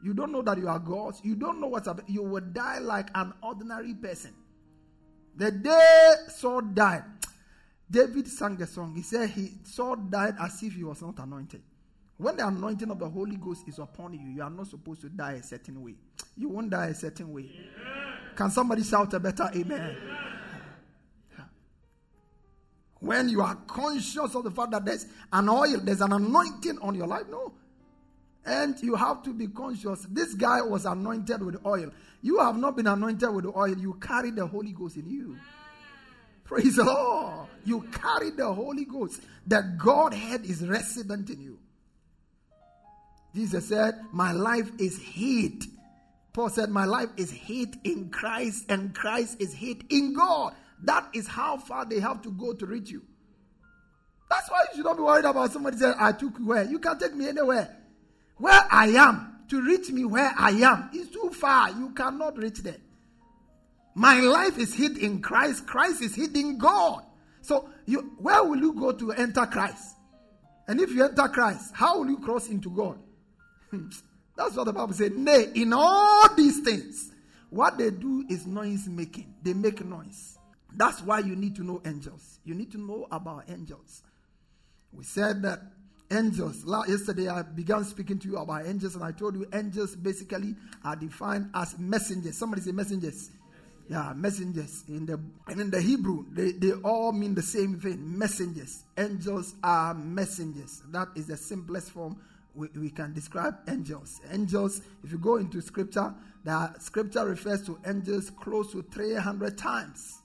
You 0.03 0.15
don't 0.15 0.31
know 0.33 0.43
that 0.43 0.59
you 0.59 0.69
are 0.69 0.79
gods. 0.79 1.21
You 1.25 1.35
don't 1.35 1.61
know 1.61 1.69
what's 1.69 1.89
up. 1.89 2.01
You 2.07 2.23
will 2.23 2.41
die 2.41 2.79
like 2.79 3.09
an 3.15 3.33
ordinary 3.43 3.95
person. 3.95 4.33
The 5.35 5.51
day 5.51 6.13
Saul 6.29 6.63
died, 6.63 7.05
David 7.91 8.29
sang 8.29 8.61
a 8.63 8.67
song. 8.67 8.95
He 8.95 9.03
said 9.03 9.31
he 9.31 9.53
Saul 9.65 9.97
died 9.97 10.35
as 10.41 10.63
if 10.63 10.75
he 10.75 10.85
was 10.85 11.03
not 11.03 11.19
anointed. 11.19 11.63
When 12.19 12.37
the 12.37 12.47
anointing 12.47 12.91
of 12.91 12.99
the 12.99 13.09
Holy 13.09 13.37
Ghost 13.37 13.67
is 13.67 13.79
upon 13.79 14.13
you, 14.13 14.29
you 14.37 14.43
are 14.43 14.51
not 14.51 14.69
supposed 14.69 15.01
to 15.01 15.09
die 15.09 15.33
a 15.33 15.43
certain 15.43 15.83
way. 15.83 15.95
You 16.37 16.51
won't 16.51 16.71
die 16.71 16.87
a 16.89 16.95
certain 16.95 17.33
way. 17.33 17.43
Amen. 17.43 18.37
Can 18.37 18.51
somebody 18.51 18.85
shout 18.85 19.13
a 19.15 19.21
better 19.21 19.51
amen? 19.55 19.81
amen? 19.81 20.32
When 23.03 23.29
you 23.29 23.43
are 23.43 23.57
conscious 23.67 24.33
of 24.37 24.45
the 24.45 24.53
fact 24.53 24.71
that 24.71 24.85
there's 24.85 25.07
an 25.33 25.49
oil, 25.49 25.81
there's 25.83 26.01
an 26.01 26.13
anointing 26.13 26.79
on 26.81 26.95
your 26.95 27.09
life, 27.09 27.25
no. 27.29 27.53
And 28.45 28.79
you 28.81 28.95
have 28.95 29.25
to 29.25 29.35
be 29.35 29.49
conscious. 29.49 30.07
This 30.09 30.35
guy 30.35 30.63
was 30.63 30.87
anointed 30.87 31.43
with 31.43 31.67
oil. 31.67 31.91
You 32.23 32.39
have 32.39 32.57
not 32.57 32.77
been 32.77 32.87
anointed 32.87 33.29
with 33.35 33.47
oil. 33.47 33.77
You 33.77 33.95
carry 33.95 34.31
the 34.31 34.47
Holy 34.47 34.71
Ghost 34.71 34.97
in 34.97 35.11
you. 35.11 35.37
Praise 36.45 36.77
the 36.77 36.85
Lord. 36.85 37.49
You 37.65 37.83
carry 37.91 38.31
the 38.31 38.53
Holy 38.53 38.85
Ghost. 38.85 39.21
The 39.49 39.63
Godhead 39.77 40.45
is 40.45 40.65
resident 40.65 41.29
in 41.29 41.41
you. 41.41 41.59
Jesus 43.35 43.69
said, 43.69 43.95
My 44.13 44.31
life 44.31 44.71
is 44.79 44.97
hid. 44.97 45.65
Paul 46.33 46.51
said, 46.51 46.69
My 46.69 46.85
life 46.85 47.11
is 47.17 47.33
hid 47.33 47.79
in 47.83 48.11
Christ, 48.11 48.67
and 48.69 48.95
Christ 48.95 49.41
is 49.41 49.53
hid 49.53 49.87
in 49.91 50.15
God. 50.15 50.55
That 50.83 51.09
is 51.13 51.27
how 51.27 51.57
far 51.59 51.85
they 51.85 52.01
have 52.01 52.23
to 52.23 52.31
go 52.31 52.53
to 52.53 52.67
reach 52.67 52.91
you. 52.91 53.03
That's 54.29 54.51
why 54.51 54.65
you 54.71 54.77
should 54.77 54.85
not 54.85 54.97
be 54.97 55.03
worried 55.03 55.25
about 55.25 55.53
somebody 55.53 55.77
saying, 55.77 55.95
I 55.99 56.13
took 56.13 56.39
you 56.39 56.47
where. 56.47 56.65
You 56.65 56.79
can 56.79 56.99
take 56.99 57.15
me 57.15 57.29
anywhere. 57.29 57.77
Where 58.39 58.63
I 58.71 58.87
am, 58.89 59.45
to 59.49 59.63
reach 59.63 59.91
me 59.91 60.05
where 60.05 60.33
I 60.37 60.51
am, 60.51 60.91
is 60.95 61.09
too 61.11 61.31
far. 61.35 61.71
You 61.71 61.91
cannot 61.91 62.39
reach 62.39 62.59
there. 62.59 62.79
My 63.95 64.21
life 64.21 64.59
is 64.59 64.73
hid 64.75 64.97
in 64.97 65.21
Christ. 65.21 65.67
Christ 65.67 66.03
is 66.03 66.15
hid 66.15 66.37
in 66.37 66.57
God. 66.59 67.05
So, 67.43 67.69
you, 67.85 68.13
where 68.19 68.43
will 68.43 68.59
you 68.59 68.73
go 68.73 68.93
to 68.93 69.13
enter 69.13 69.45
Christ? 69.47 69.97
And 70.67 70.81
if 70.81 70.91
you 70.91 71.05
enter 71.05 71.29
Christ, 71.29 71.73
how 71.75 71.99
will 71.99 72.09
you 72.09 72.19
cross 72.19 72.49
into 72.49 72.71
God? 72.71 72.99
That's 74.37 74.57
what 74.57 74.65
the 74.65 74.73
Bible 74.73 74.95
said. 74.95 75.17
Nay, 75.17 75.49
in 75.55 75.73
all 75.75 76.35
these 76.35 76.61
things, 76.61 77.11
what 77.51 77.77
they 77.77 77.91
do 77.91 78.25
is 78.31 78.47
noise 78.47 78.89
making. 78.89 79.35
They 79.43 79.53
make 79.53 79.85
noise. 79.85 80.32
That's 80.77 81.03
why 81.03 81.21
you 81.21 81.37
need 81.37 81.57
to 81.57 81.65
know 81.65 81.81
angels. 81.85 82.41
You 82.45 82.55
need 82.55 82.73
to 82.73 82.79
know 82.79 83.07
about 83.11 83.45
angels. 83.49 84.03
We 84.93 85.05
said 85.05 85.43
that 85.43 85.61
angels, 86.11 86.65
yesterday 86.89 87.29
I 87.29 87.43
began 87.43 87.85
speaking 87.85 88.19
to 88.21 88.29
you 88.29 88.37
about 88.37 88.67
angels, 88.67 88.95
and 88.95 89.05
I 89.05 89.13
told 89.13 89.35
you 89.35 89.47
angels 89.53 89.97
basically 89.97 90.55
are 90.85 90.97
defined 90.97 91.51
as 91.55 91.79
messengers. 91.79 92.37
Somebody 92.37 92.63
say 92.63 92.73
messengers. 92.73 93.31
Yeah, 93.89 94.13
messengers. 94.15 94.85
In 94.89 95.07
the 95.07 95.21
and 95.49 95.61
in 95.61 95.71
the 95.71 95.81
Hebrew, 95.81 96.25
they, 96.31 96.53
they 96.53 96.73
all 96.73 97.13
mean 97.13 97.35
the 97.35 97.43
same 97.43 97.81
thing. 97.81 98.19
Messengers. 98.19 98.85
Angels 98.97 99.55
are 99.63 99.93
messengers. 99.95 100.83
That 100.91 101.09
is 101.17 101.27
the 101.27 101.37
simplest 101.37 101.91
form 101.91 102.17
we, 102.55 102.69
we 102.77 102.91
can 102.91 103.13
describe 103.13 103.57
angels. 103.69 104.21
Angels, 104.31 104.83
if 105.05 105.13
you 105.13 105.19
go 105.19 105.37
into 105.37 105.61
scripture, 105.61 106.15
the 106.45 106.79
scripture 106.79 107.25
refers 107.25 107.65
to 107.67 107.79
angels 107.87 108.31
close 108.31 108.73
to 108.73 108.83
300 108.83 109.57
times. 109.59 110.22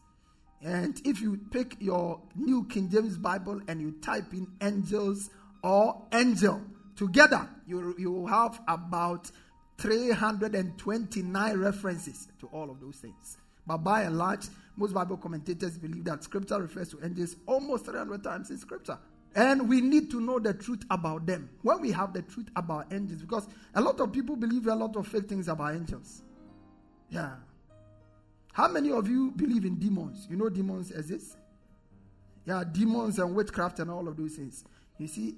And 0.63 0.99
if 1.05 1.21
you 1.21 1.39
pick 1.51 1.77
your 1.79 2.21
New 2.35 2.65
King 2.65 2.89
James 2.89 3.17
Bible 3.17 3.61
and 3.67 3.79
you 3.79 3.91
type 4.01 4.33
in 4.33 4.47
angels 4.61 5.29
or 5.63 6.03
angel 6.11 6.61
together, 6.95 7.47
you, 7.67 7.95
you 7.97 8.11
will 8.11 8.27
have 8.27 8.59
about 8.67 9.29
329 9.77 11.57
references 11.57 12.27
to 12.39 12.47
all 12.47 12.71
of 12.71 12.79
those 12.79 12.95
things. 12.97 13.37
But 13.67 13.77
by 13.77 14.03
and 14.03 14.17
large, 14.17 14.47
most 14.77 14.93
Bible 14.93 15.17
commentators 15.17 15.77
believe 15.77 16.05
that 16.05 16.23
scripture 16.23 16.59
refers 16.59 16.89
to 16.89 17.03
angels 17.03 17.35
almost 17.45 17.85
300 17.85 18.23
times 18.23 18.49
in 18.49 18.57
scripture. 18.57 18.97
And 19.35 19.69
we 19.69 19.81
need 19.81 20.09
to 20.11 20.21
know 20.21 20.39
the 20.39 20.53
truth 20.53 20.83
about 20.89 21.27
them. 21.27 21.49
When 21.61 21.81
we 21.81 21.91
have 21.91 22.13
the 22.13 22.23
truth 22.23 22.47
about 22.55 22.91
angels, 22.91 23.21
because 23.21 23.47
a 23.75 23.81
lot 23.81 23.99
of 23.99 24.11
people 24.11 24.35
believe 24.35 24.65
a 24.67 24.73
lot 24.73 24.95
of 24.95 25.07
fake 25.07 25.27
things 25.27 25.47
about 25.47 25.75
angels. 25.75 26.23
Yeah. 27.09 27.35
How 28.57 28.67
many 28.67 28.91
of 28.91 29.07
you 29.07 29.29
believe 29.35 29.65
in 29.65 29.75
demons? 29.75 30.25
You 30.31 30.35
know 30.35 30.49
demons 30.49 30.89
exist? 30.89 31.37
Yeah, 32.43 32.63
demons 32.63 33.19
and 33.19 33.35
witchcraft 33.35 33.77
and 33.77 33.91
all 33.91 34.07
of 34.07 34.17
those 34.17 34.33
things. 34.33 34.65
You 34.97 35.05
see, 35.05 35.35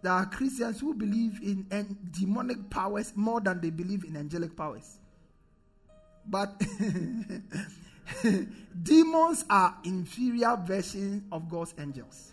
there 0.00 0.12
are 0.12 0.26
Christians 0.26 0.78
who 0.78 0.94
believe 0.94 1.40
in 1.42 1.66
demonic 2.12 2.70
powers 2.70 3.12
more 3.16 3.40
than 3.40 3.60
they 3.60 3.70
believe 3.70 4.04
in 4.04 4.16
angelic 4.16 4.56
powers. 4.56 5.00
But 6.24 6.56
demons 8.84 9.44
are 9.50 9.76
inferior 9.82 10.56
versions 10.64 11.24
of 11.32 11.48
God's 11.48 11.74
angels. 11.80 12.30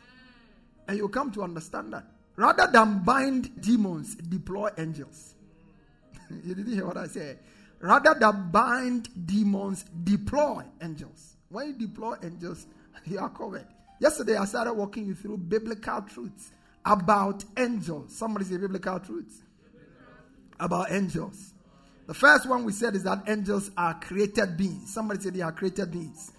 And 0.88 1.00
you 1.00 1.10
come 1.10 1.32
to 1.32 1.42
understand 1.42 1.92
that. 1.94 2.06
Rather 2.36 2.70
than 2.72 3.00
bind 3.00 3.60
demons, 3.62 4.14
deploy 4.14 4.70
angels. 4.78 5.34
you 6.46 6.54
didn't 6.54 6.74
hear 6.74 6.86
what 6.86 6.98
I 6.98 7.08
said. 7.08 7.40
Rather 7.80 8.16
than 8.20 8.50
bind 8.52 9.10
demons, 9.28 9.86
deploy 10.04 10.64
angels. 10.82 11.36
When 11.50 11.68
you 11.68 11.74
deploy 11.74 12.16
angels, 12.24 12.66
you 13.06 13.20
are 13.20 13.30
covered. 13.30 13.68
Yesterday, 14.00 14.36
I 14.36 14.46
started 14.46 14.74
walking 14.74 15.06
you 15.06 15.16
through 15.16 15.38
biblical 15.38 16.02
truths 16.02 16.52
about 16.86 17.44
angels. 17.58 18.16
Somebody 18.16 18.46
say 18.46 18.58
biblical 18.58 19.00
truths 19.00 19.42
about 20.60 20.92
angels. 20.92 21.54
The 22.08 22.14
first 22.14 22.48
one 22.48 22.64
we 22.64 22.72
said 22.72 22.96
is 22.96 23.04
that 23.04 23.24
angels 23.28 23.70
are 23.78 24.00
created 24.00 24.56
beings. 24.56 24.94
Somebody 24.94 25.22
say 25.22 25.30
they 25.30 25.42
are 25.42 25.52
created 25.52 25.92
beings. 25.92 26.32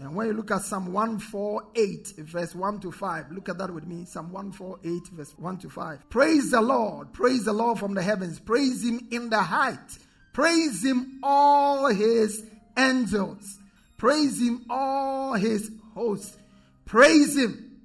And 0.00 0.16
when 0.16 0.26
you 0.28 0.32
look 0.32 0.50
at 0.50 0.62
Psalm 0.62 0.92
148, 0.92 2.14
verse 2.18 2.54
1 2.54 2.80
to 2.80 2.90
5, 2.90 3.32
look 3.32 3.48
at 3.48 3.58
that 3.58 3.72
with 3.72 3.86
me. 3.86 4.04
Psalm 4.04 4.32
148, 4.32 5.08
verse 5.08 5.34
1 5.36 5.58
to 5.58 5.68
5. 5.68 6.10
Praise 6.10 6.50
the 6.50 6.60
Lord. 6.60 7.12
Praise 7.12 7.44
the 7.44 7.52
Lord 7.52 7.78
from 7.78 7.94
the 7.94 8.02
heavens. 8.02 8.40
Praise 8.40 8.82
him 8.82 9.06
in 9.10 9.28
the 9.30 9.40
height. 9.42 9.98
Praise 10.32 10.84
him, 10.84 11.20
all 11.22 11.86
his 11.88 12.44
angels. 12.76 13.58
Praise 13.98 14.40
him, 14.40 14.64
all 14.68 15.34
his 15.34 15.70
hosts. 15.94 16.36
Praise 16.84 17.36
him. 17.36 17.80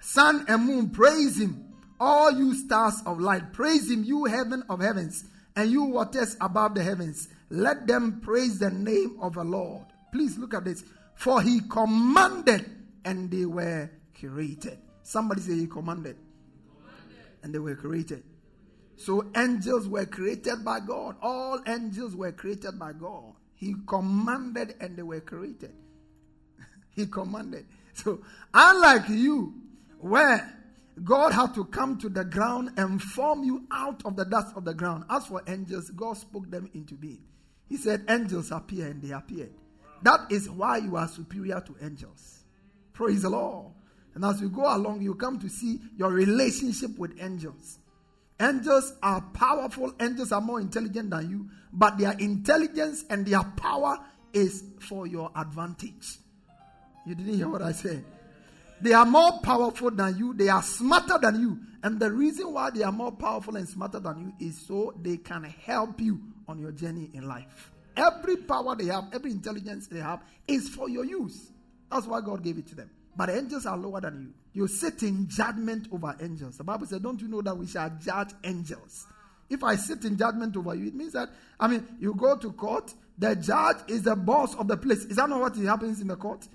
Sun 0.00 0.46
and 0.48 0.64
moon, 0.64 0.90
praise 0.90 1.40
him. 1.40 1.64
All 2.00 2.32
you 2.32 2.54
stars 2.54 3.00
of 3.06 3.20
light, 3.20 3.52
praise 3.52 3.90
him, 3.90 4.02
you 4.02 4.24
heaven 4.24 4.64
of 4.68 4.80
heavens, 4.80 5.24
and 5.54 5.70
you 5.70 5.84
waters 5.84 6.36
above 6.40 6.74
the 6.74 6.82
heavens. 6.82 7.28
Let 7.50 7.86
them 7.86 8.20
praise 8.20 8.58
the 8.58 8.70
name 8.70 9.18
of 9.20 9.34
the 9.34 9.44
Lord. 9.44 9.84
Please 10.12 10.38
look 10.38 10.54
at 10.54 10.64
this. 10.64 10.84
For 11.14 11.40
he 11.42 11.60
commanded 11.68 12.68
and 13.04 13.30
they 13.30 13.44
were 13.44 13.90
created. 14.18 14.78
Somebody 15.02 15.42
say 15.42 15.54
he 15.54 15.66
commanded. 15.66 16.16
commanded. 16.16 17.16
And 17.42 17.54
they 17.54 17.58
were 17.58 17.76
created. 17.76 18.24
So 18.96 19.30
angels 19.36 19.88
were 19.88 20.06
created 20.06 20.64
by 20.64 20.80
God. 20.80 21.16
All 21.22 21.60
angels 21.66 22.14
were 22.14 22.32
created 22.32 22.78
by 22.78 22.92
God. 22.92 23.34
He 23.54 23.74
commanded 23.86 24.74
and 24.80 24.96
they 24.96 25.02
were 25.02 25.20
created. 25.20 25.74
he 26.94 27.06
commanded. 27.06 27.66
So 27.94 28.20
unlike 28.52 29.08
you, 29.08 29.54
where 29.98 30.58
God 31.02 31.32
had 31.32 31.54
to 31.54 31.64
come 31.64 31.98
to 31.98 32.08
the 32.08 32.24
ground 32.24 32.72
and 32.76 33.00
form 33.00 33.44
you 33.44 33.66
out 33.70 34.02
of 34.04 34.16
the 34.16 34.24
dust 34.24 34.54
of 34.56 34.64
the 34.64 34.74
ground. 34.74 35.04
As 35.08 35.26
for 35.26 35.42
angels, 35.46 35.90
God 35.90 36.16
spoke 36.16 36.50
them 36.50 36.70
into 36.74 36.94
being. 36.94 37.22
He 37.68 37.76
said, 37.76 38.04
Angels 38.08 38.50
appear, 38.50 38.86
and 38.86 39.00
they 39.00 39.12
appeared. 39.12 39.52
That 40.02 40.20
is 40.30 40.50
why 40.50 40.78
you 40.78 40.96
are 40.96 41.08
superior 41.08 41.60
to 41.60 41.76
angels. 41.82 42.44
Praise 42.92 43.22
the 43.22 43.30
Lord. 43.30 43.72
And 44.14 44.24
as 44.24 44.40
you 44.40 44.50
go 44.50 44.76
along, 44.76 45.00
you 45.00 45.14
come 45.14 45.38
to 45.38 45.48
see 45.48 45.80
your 45.96 46.10
relationship 46.10 46.98
with 46.98 47.18
angels. 47.20 47.78
Angels 48.42 48.94
are 49.04 49.20
powerful, 49.20 49.94
angels 50.00 50.32
are 50.32 50.40
more 50.40 50.60
intelligent 50.60 51.10
than 51.10 51.30
you, 51.30 51.48
but 51.72 51.96
their 51.96 52.12
intelligence 52.18 53.04
and 53.08 53.24
their 53.24 53.44
power 53.56 53.96
is 54.32 54.64
for 54.80 55.06
your 55.06 55.30
advantage. 55.36 56.18
You 57.06 57.14
didn't 57.14 57.34
hear 57.34 57.48
what 57.48 57.62
I 57.62 57.70
said? 57.70 58.04
They 58.80 58.94
are 58.94 59.06
more 59.06 59.38
powerful 59.44 59.92
than 59.92 60.18
you, 60.18 60.34
they 60.34 60.48
are 60.48 60.62
smarter 60.62 61.18
than 61.22 61.40
you. 61.40 61.60
And 61.84 62.00
the 62.00 62.10
reason 62.10 62.52
why 62.52 62.70
they 62.70 62.82
are 62.82 62.90
more 62.90 63.12
powerful 63.12 63.56
and 63.56 63.68
smarter 63.68 64.00
than 64.00 64.18
you 64.40 64.48
is 64.48 64.58
so 64.66 64.92
they 65.00 65.18
can 65.18 65.44
help 65.44 66.00
you 66.00 66.20
on 66.48 66.58
your 66.58 66.72
journey 66.72 67.10
in 67.14 67.28
life. 67.28 67.70
Every 67.96 68.36
power 68.38 68.74
they 68.74 68.86
have, 68.86 69.04
every 69.12 69.30
intelligence 69.30 69.86
they 69.86 70.00
have 70.00 70.20
is 70.48 70.68
for 70.68 70.88
your 70.88 71.04
use. 71.04 71.52
That's 71.90 72.06
why 72.06 72.20
God 72.20 72.42
gave 72.42 72.58
it 72.58 72.66
to 72.68 72.74
them. 72.74 72.90
But 73.16 73.30
angels 73.30 73.66
are 73.66 73.76
lower 73.76 74.00
than 74.00 74.34
you. 74.54 74.62
You 74.62 74.68
sit 74.68 75.02
in 75.02 75.28
judgment 75.28 75.88
over 75.92 76.14
angels. 76.20 76.58
The 76.58 76.64
Bible 76.64 76.86
says, 76.86 77.00
Don't 77.00 77.20
you 77.20 77.28
know 77.28 77.42
that 77.42 77.56
we 77.56 77.66
shall 77.66 77.90
judge 78.02 78.30
angels? 78.44 79.06
If 79.48 79.62
I 79.62 79.76
sit 79.76 80.04
in 80.04 80.16
judgment 80.16 80.56
over 80.56 80.74
you, 80.74 80.88
it 80.88 80.94
means 80.94 81.12
that, 81.12 81.28
I 81.60 81.68
mean, 81.68 81.86
you 82.00 82.14
go 82.14 82.36
to 82.36 82.52
court, 82.52 82.94
the 83.18 83.36
judge 83.36 83.76
is 83.88 84.02
the 84.02 84.16
boss 84.16 84.54
of 84.56 84.68
the 84.68 84.76
place. 84.76 85.04
Is 85.04 85.16
that 85.16 85.28
not 85.28 85.40
what 85.40 85.56
happens 85.56 86.00
in 86.00 86.08
the 86.08 86.16
court? 86.16 86.48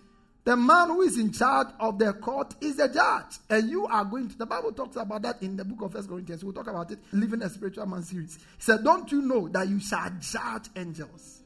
The 0.47 0.55
man 0.55 0.87
who 0.87 1.01
is 1.01 1.17
in 1.17 1.31
charge 1.33 1.67
of 1.79 1.99
the 1.99 2.13
court 2.13 2.55
is 2.61 2.77
the 2.77 2.87
judge. 2.87 3.39
And 3.49 3.69
you 3.69 3.85
are 3.85 4.05
going 4.05 4.29
to, 4.29 4.37
the 4.37 4.45
Bible 4.45 4.71
talks 4.71 4.95
about 4.95 5.21
that 5.23 5.43
in 5.43 5.57
the 5.57 5.65
book 5.65 5.81
of 5.81 5.91
First 5.91 6.07
Corinthians. 6.07 6.43
We'll 6.43 6.53
talk 6.53 6.67
about 6.67 6.89
it, 6.89 6.99
Living 7.11 7.41
a 7.41 7.49
Spiritual 7.49 7.85
Man 7.85 8.01
series. 8.01 8.35
He 8.35 8.41
said, 8.61 8.83
Don't 8.83 9.11
you 9.11 9.21
know 9.21 9.49
that 9.49 9.67
you 9.67 9.79
shall 9.79 10.09
judge 10.21 10.69
angels? 10.75 11.36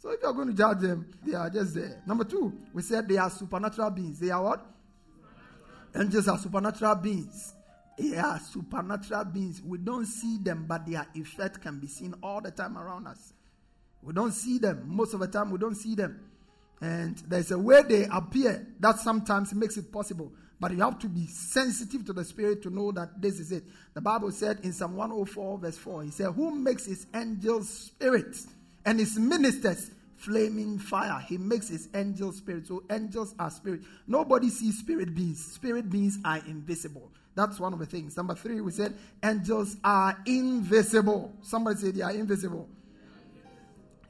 So 0.00 0.08
if 0.10 0.20
you're 0.22 0.32
going 0.32 0.48
to 0.48 0.54
judge 0.54 0.78
them, 0.78 1.10
they 1.24 1.34
are 1.34 1.50
just 1.50 1.74
there. 1.74 2.02
Number 2.06 2.24
two, 2.24 2.54
we 2.72 2.80
said 2.80 3.06
they 3.06 3.18
are 3.18 3.28
supernatural 3.28 3.90
beings. 3.90 4.18
They 4.18 4.30
are 4.30 4.42
what? 4.42 4.66
Angels 5.94 6.26
are 6.26 6.38
supernatural 6.38 6.94
beings. 6.94 7.52
They 7.98 8.16
are 8.16 8.40
supernatural 8.40 9.26
beings. 9.26 9.60
We 9.62 9.76
don't 9.76 10.06
see 10.06 10.38
them, 10.38 10.64
but 10.66 10.86
their 10.86 11.06
effect 11.14 11.60
can 11.60 11.78
be 11.78 11.86
seen 11.86 12.14
all 12.22 12.40
the 12.40 12.50
time 12.50 12.78
around 12.78 13.08
us. 13.08 13.34
We 14.02 14.14
don't 14.14 14.32
see 14.32 14.58
them. 14.58 14.84
Most 14.86 15.12
of 15.12 15.20
the 15.20 15.28
time, 15.28 15.50
we 15.50 15.58
don't 15.58 15.74
see 15.74 15.94
them. 15.94 16.18
And 16.80 17.18
there's 17.28 17.50
a 17.50 17.58
way 17.58 17.82
they 17.86 18.04
appear 18.10 18.66
that 18.80 19.00
sometimes 19.00 19.52
makes 19.52 19.76
it 19.76 19.92
possible. 19.92 20.32
But 20.58 20.72
you 20.72 20.80
have 20.80 20.98
to 21.00 21.08
be 21.08 21.26
sensitive 21.26 22.06
to 22.06 22.14
the 22.14 22.24
Spirit 22.24 22.62
to 22.62 22.70
know 22.70 22.90
that 22.92 23.20
this 23.20 23.38
is 23.38 23.52
it. 23.52 23.64
The 23.92 24.00
Bible 24.00 24.30
said 24.30 24.60
in 24.62 24.72
Psalm 24.72 24.96
104, 24.96 25.58
verse 25.58 25.76
4, 25.76 26.04
He 26.04 26.10
said, 26.10 26.32
Who 26.32 26.54
makes 26.54 26.86
his 26.86 27.06
angels 27.14 27.68
spirits 27.68 28.46
and 28.84 28.98
his 28.98 29.18
ministers 29.18 29.90
flaming 30.16 30.78
fire? 30.78 31.20
He 31.28 31.38
makes 31.38 31.68
his 31.68 31.88
angels 31.94 32.36
spirit. 32.36 32.66
So 32.66 32.82
angels 32.90 33.34
are 33.38 33.50
spirit. 33.50 33.82
Nobody 34.06 34.50
sees 34.50 34.78
spirit 34.78 35.14
beings. 35.14 35.44
Spirit 35.54 35.90
beings 35.90 36.18
are 36.24 36.38
invisible. 36.46 37.10
That's 37.34 37.60
one 37.60 37.72
of 37.72 37.78
the 37.78 37.86
things. 37.86 38.16
Number 38.16 38.34
three, 38.34 38.60
we 38.60 38.72
said 38.72 38.94
angels 39.24 39.76
are 39.84 40.16
invisible. 40.26 41.32
Somebody 41.42 41.80
say 41.80 41.90
they 41.90 42.02
are 42.02 42.12
invisible. 42.12 42.68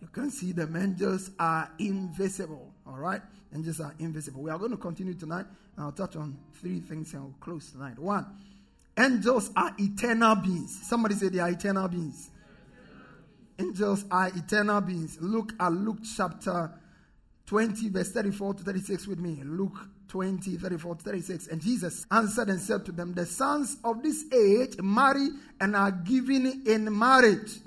You 0.00 0.08
can 0.08 0.30
see 0.30 0.52
them. 0.52 0.74
Angels 0.76 1.30
are 1.38 1.70
invisible. 1.78 2.72
All 2.86 2.96
right? 2.96 3.20
Angels 3.54 3.80
are 3.80 3.94
invisible. 3.98 4.42
We 4.42 4.50
are 4.50 4.58
going 4.58 4.70
to 4.70 4.76
continue 4.76 5.14
tonight. 5.14 5.46
And 5.76 5.84
I'll 5.84 5.92
touch 5.92 6.16
on 6.16 6.36
three 6.54 6.80
things 6.80 7.12
and 7.14 7.24
we'll 7.24 7.34
close 7.40 7.70
tonight. 7.70 7.98
One, 7.98 8.26
angels 8.98 9.50
are 9.56 9.72
eternal 9.78 10.36
beings. 10.36 10.80
Somebody 10.88 11.14
say 11.14 11.28
they 11.28 11.38
are 11.40 11.50
eternal 11.50 11.88
beings. 11.88 12.30
Angels 13.60 14.06
are 14.10 14.28
eternal 14.28 14.80
beings. 14.80 15.18
Look 15.20 15.52
at 15.60 15.66
uh, 15.66 15.70
Luke 15.70 15.98
chapter 16.16 16.70
20, 17.46 17.90
verse 17.90 18.10
34 18.10 18.54
to 18.54 18.62
36 18.62 19.06
with 19.06 19.18
me. 19.18 19.42
Luke 19.44 19.76
20, 20.08 20.56
34 20.56 20.94
to 20.94 21.04
36. 21.04 21.46
And 21.48 21.60
Jesus 21.60 22.06
answered 22.10 22.48
and 22.48 22.58
said 22.58 22.86
to 22.86 22.92
them, 22.92 23.12
The 23.12 23.26
sons 23.26 23.76
of 23.84 24.02
this 24.02 24.24
age 24.32 24.76
marry 24.80 25.28
and 25.60 25.76
are 25.76 25.90
given 25.90 26.62
in 26.66 26.96
marriage. 26.98 27.60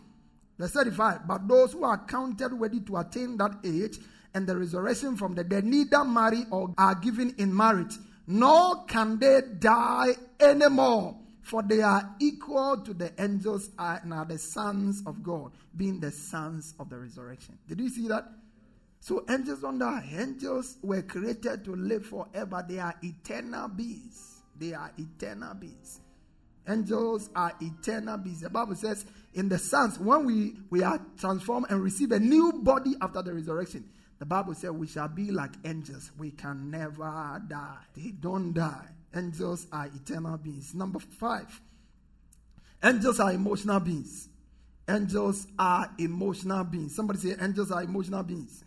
Verse 0.58 0.72
35. 0.72 1.28
But 1.28 1.48
those 1.48 1.74
who 1.74 1.84
are 1.84 2.04
counted 2.08 2.54
worthy 2.54 2.80
to 2.82 2.98
attain 2.98 3.38
that 3.38 3.60
age 3.64 4.00
and 4.34 4.48
the 4.48 4.58
resurrection 4.58 5.16
from 5.16 5.36
the 5.36 5.44
dead 5.44 5.64
neither 5.64 6.04
marry 6.04 6.46
or 6.50 6.74
are 6.76 6.96
given 6.96 7.36
in 7.38 7.56
marriage, 7.56 7.94
nor 8.26 8.84
can 8.86 9.20
they 9.20 9.42
die 9.60 10.14
anymore. 10.40 11.18
For 11.44 11.62
they 11.62 11.82
are 11.82 12.16
equal 12.20 12.82
to 12.86 12.94
the 12.94 13.12
angels 13.22 13.70
and 13.78 14.14
are 14.14 14.26
the 14.26 14.38
sons 14.38 15.04
of 15.06 15.22
God, 15.22 15.52
being 15.76 16.00
the 16.00 16.12
sons 16.12 16.74
of 16.80 16.90
the 16.90 16.98
resurrection. 16.98 17.58
Did 17.68 17.82
you 17.82 17.90
see 17.90 18.08
that? 18.08 18.26
So 19.02 19.26
angels 19.30 19.60
don't 19.60 19.78
die. 19.78 20.10
Angels 20.18 20.78
were 20.82 21.02
created 21.02 21.66
to 21.66 21.76
live 21.76 22.06
forever. 22.06 22.66
They 22.68 22.80
are 22.80 22.96
eternal 23.04 23.68
beings. 23.68 24.42
They 24.58 24.74
are 24.74 24.92
eternal 24.98 25.54
beings. 25.56 26.00
Angels 26.66 27.30
are 27.36 27.52
eternal 27.60 28.18
beings. 28.18 28.40
The 28.40 28.50
Bible 28.50 28.76
says 28.76 29.06
in 29.34 29.50
the 29.50 29.58
sons, 29.58 30.00
when 30.00 30.26
we, 30.26 30.56
we 30.70 30.82
are 30.82 31.02
transformed 31.18 31.66
and 31.70 31.84
receive 31.84 32.14
a 32.14 32.20
new 32.20 32.54
body 32.54 32.96
after 33.02 33.22
the 33.22 33.34
resurrection, 33.34 33.84
the 34.20 34.26
Bible 34.26 34.54
says 34.54 34.72
we 34.72 34.88
shall 34.88 35.10
be 35.10 35.32
like 35.32 35.52
angels. 35.66 36.12
We 36.18 36.32
can 36.32 36.72
never 36.72 37.42
die. 37.50 37.80
They 37.94 38.12
don't 38.12 38.54
die. 38.54 38.88
Angels 39.16 39.68
are 39.72 39.88
eternal 39.88 40.38
beings. 40.38 40.74
Number 40.74 41.00
five, 41.00 41.62
angels 42.84 43.20
are 43.20 43.32
emotional 43.32 43.80
beings. 43.80 44.28
Angels 44.88 45.48
are 45.58 45.90
emotional 46.00 46.64
beings. 46.64 46.96
Somebody 46.96 47.20
say 47.20 47.36
angels 47.40 47.72
are 47.72 47.84
emotional 47.84 48.24
beings. 48.24 48.64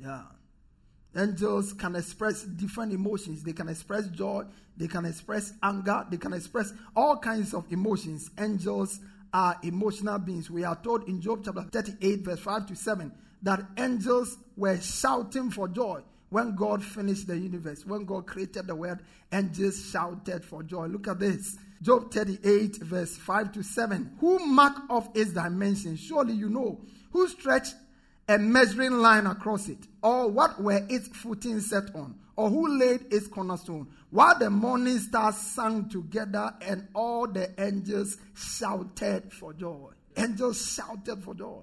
Yeah. 0.00 0.22
Angels 1.16 1.72
can 1.72 1.96
express 1.96 2.42
different 2.42 2.92
emotions. 2.92 3.42
They 3.42 3.52
can 3.52 3.68
express 3.68 4.06
joy. 4.08 4.44
They 4.76 4.88
can 4.88 5.04
express 5.04 5.52
anger. 5.62 6.06
They 6.10 6.18
can 6.18 6.32
express 6.32 6.72
all 6.94 7.18
kinds 7.18 7.54
of 7.54 7.70
emotions. 7.72 8.30
Angels 8.38 9.00
are 9.32 9.56
emotional 9.62 10.18
beings. 10.18 10.50
We 10.50 10.64
are 10.64 10.76
told 10.76 11.08
in 11.08 11.20
Job 11.20 11.42
chapter 11.44 11.62
38, 11.62 12.20
verse 12.20 12.40
5 12.40 12.66
to 12.66 12.76
7, 12.76 13.12
that 13.42 13.64
angels 13.78 14.36
were 14.56 14.78
shouting 14.80 15.50
for 15.50 15.68
joy 15.68 16.02
when 16.30 16.54
God 16.54 16.82
finished 16.84 17.26
the 17.26 17.36
universe. 17.36 17.86
When 17.86 18.04
God 18.04 18.26
created 18.26 18.66
the 18.66 18.74
world, 18.74 18.98
angels 19.32 19.90
shouted 19.90 20.44
for 20.44 20.62
joy. 20.62 20.86
Look 20.86 21.08
at 21.08 21.20
this. 21.20 21.56
Job 21.82 22.10
38, 22.12 22.76
verse 22.78 23.16
5 23.16 23.52
to 23.52 23.62
7. 23.62 24.16
Who 24.20 24.38
mark 24.46 24.74
off 24.90 25.08
its 25.14 25.32
dimensions? 25.32 26.00
Surely 26.00 26.34
you 26.34 26.48
know. 26.48 26.80
Who 27.12 27.28
stretched 27.28 27.74
a 28.28 28.38
measuring 28.38 28.92
line 28.92 29.26
across 29.26 29.68
it? 29.68 29.86
Or 30.02 30.28
what 30.28 30.60
were 30.60 30.84
its 30.88 31.08
footing 31.08 31.60
set 31.60 31.94
on? 31.94 32.16
Or 32.34 32.50
who 32.50 32.78
laid 32.78 33.12
its 33.12 33.28
cornerstone? 33.28 33.88
While 34.10 34.38
the 34.38 34.50
morning 34.50 34.98
stars 34.98 35.36
sang 35.36 35.88
together 35.88 36.54
and 36.60 36.88
all 36.94 37.26
the 37.26 37.52
angels 37.62 38.18
shouted 38.34 39.32
for 39.32 39.52
joy. 39.52 39.90
Angels 40.16 40.74
shouted 40.74 41.22
for 41.22 41.34
joy. 41.34 41.60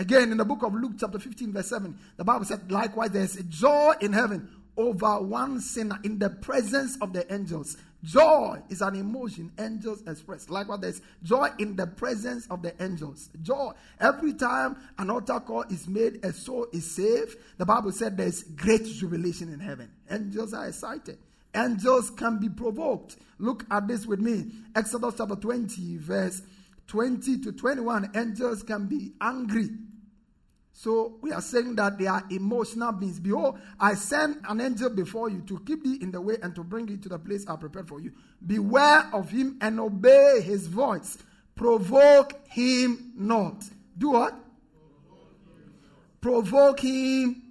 Again, 0.00 0.32
in 0.32 0.38
the 0.38 0.46
book 0.46 0.62
of 0.62 0.72
Luke, 0.72 0.92
chapter 0.98 1.18
15, 1.18 1.52
verse 1.52 1.68
7, 1.68 1.94
the 2.16 2.24
Bible 2.24 2.46
said, 2.46 2.72
likewise, 2.72 3.10
there's 3.10 3.36
a 3.36 3.42
joy 3.42 3.92
in 4.00 4.14
heaven 4.14 4.48
over 4.74 5.20
one 5.20 5.60
sinner 5.60 5.98
in 6.02 6.18
the 6.18 6.30
presence 6.30 6.96
of 7.02 7.12
the 7.12 7.30
angels. 7.30 7.76
Joy 8.02 8.62
is 8.70 8.80
an 8.80 8.96
emotion 8.96 9.52
angels 9.58 10.02
express. 10.06 10.48
Likewise, 10.48 10.80
there's 10.80 11.02
joy 11.22 11.50
in 11.58 11.76
the 11.76 11.86
presence 11.86 12.46
of 12.46 12.62
the 12.62 12.72
angels. 12.82 13.28
Joy. 13.42 13.72
Every 14.00 14.32
time 14.32 14.78
an 14.96 15.10
altar 15.10 15.38
call 15.38 15.64
is 15.64 15.86
made, 15.86 16.24
a 16.24 16.32
soul 16.32 16.66
is 16.72 16.90
saved. 16.90 17.36
The 17.58 17.66
Bible 17.66 17.92
said 17.92 18.16
there's 18.16 18.42
great 18.42 18.86
jubilation 18.86 19.52
in 19.52 19.60
heaven. 19.60 19.90
Angels 20.10 20.54
are 20.54 20.66
excited. 20.66 21.18
Angels 21.54 22.08
can 22.08 22.38
be 22.38 22.48
provoked. 22.48 23.16
Look 23.38 23.66
at 23.70 23.86
this 23.86 24.06
with 24.06 24.20
me. 24.20 24.50
Exodus 24.74 25.16
chapter 25.18 25.36
20, 25.36 25.98
verse 25.98 26.40
20 26.90 27.38
to 27.38 27.52
21. 27.52 28.10
Angels 28.16 28.64
can 28.64 28.86
be 28.86 29.12
angry. 29.20 29.68
So 30.72 31.18
we 31.20 31.30
are 31.30 31.40
saying 31.40 31.76
that 31.76 31.98
they 31.98 32.08
are 32.08 32.24
emotional 32.30 32.90
beings. 32.90 33.20
Behold, 33.20 33.60
I 33.78 33.94
send 33.94 34.38
an 34.48 34.60
angel 34.60 34.90
before 34.90 35.30
you 35.30 35.40
to 35.42 35.60
keep 35.60 35.84
thee 35.84 35.98
in 36.00 36.10
the 36.10 36.20
way 36.20 36.38
and 36.42 36.52
to 36.56 36.64
bring 36.64 36.88
you 36.88 36.96
to 36.96 37.08
the 37.08 37.18
place 37.18 37.46
I 37.46 37.54
prepared 37.54 37.86
for 37.86 38.00
you. 38.00 38.10
Beware 38.44 39.08
of 39.12 39.30
him 39.30 39.56
and 39.60 39.78
obey 39.78 40.40
his 40.42 40.66
voice. 40.66 41.18
Provoke 41.54 42.44
him 42.48 43.12
not. 43.14 43.62
Do 43.96 44.10
what? 44.10 44.34
Provoke 46.20 46.80
him. 46.80 47.42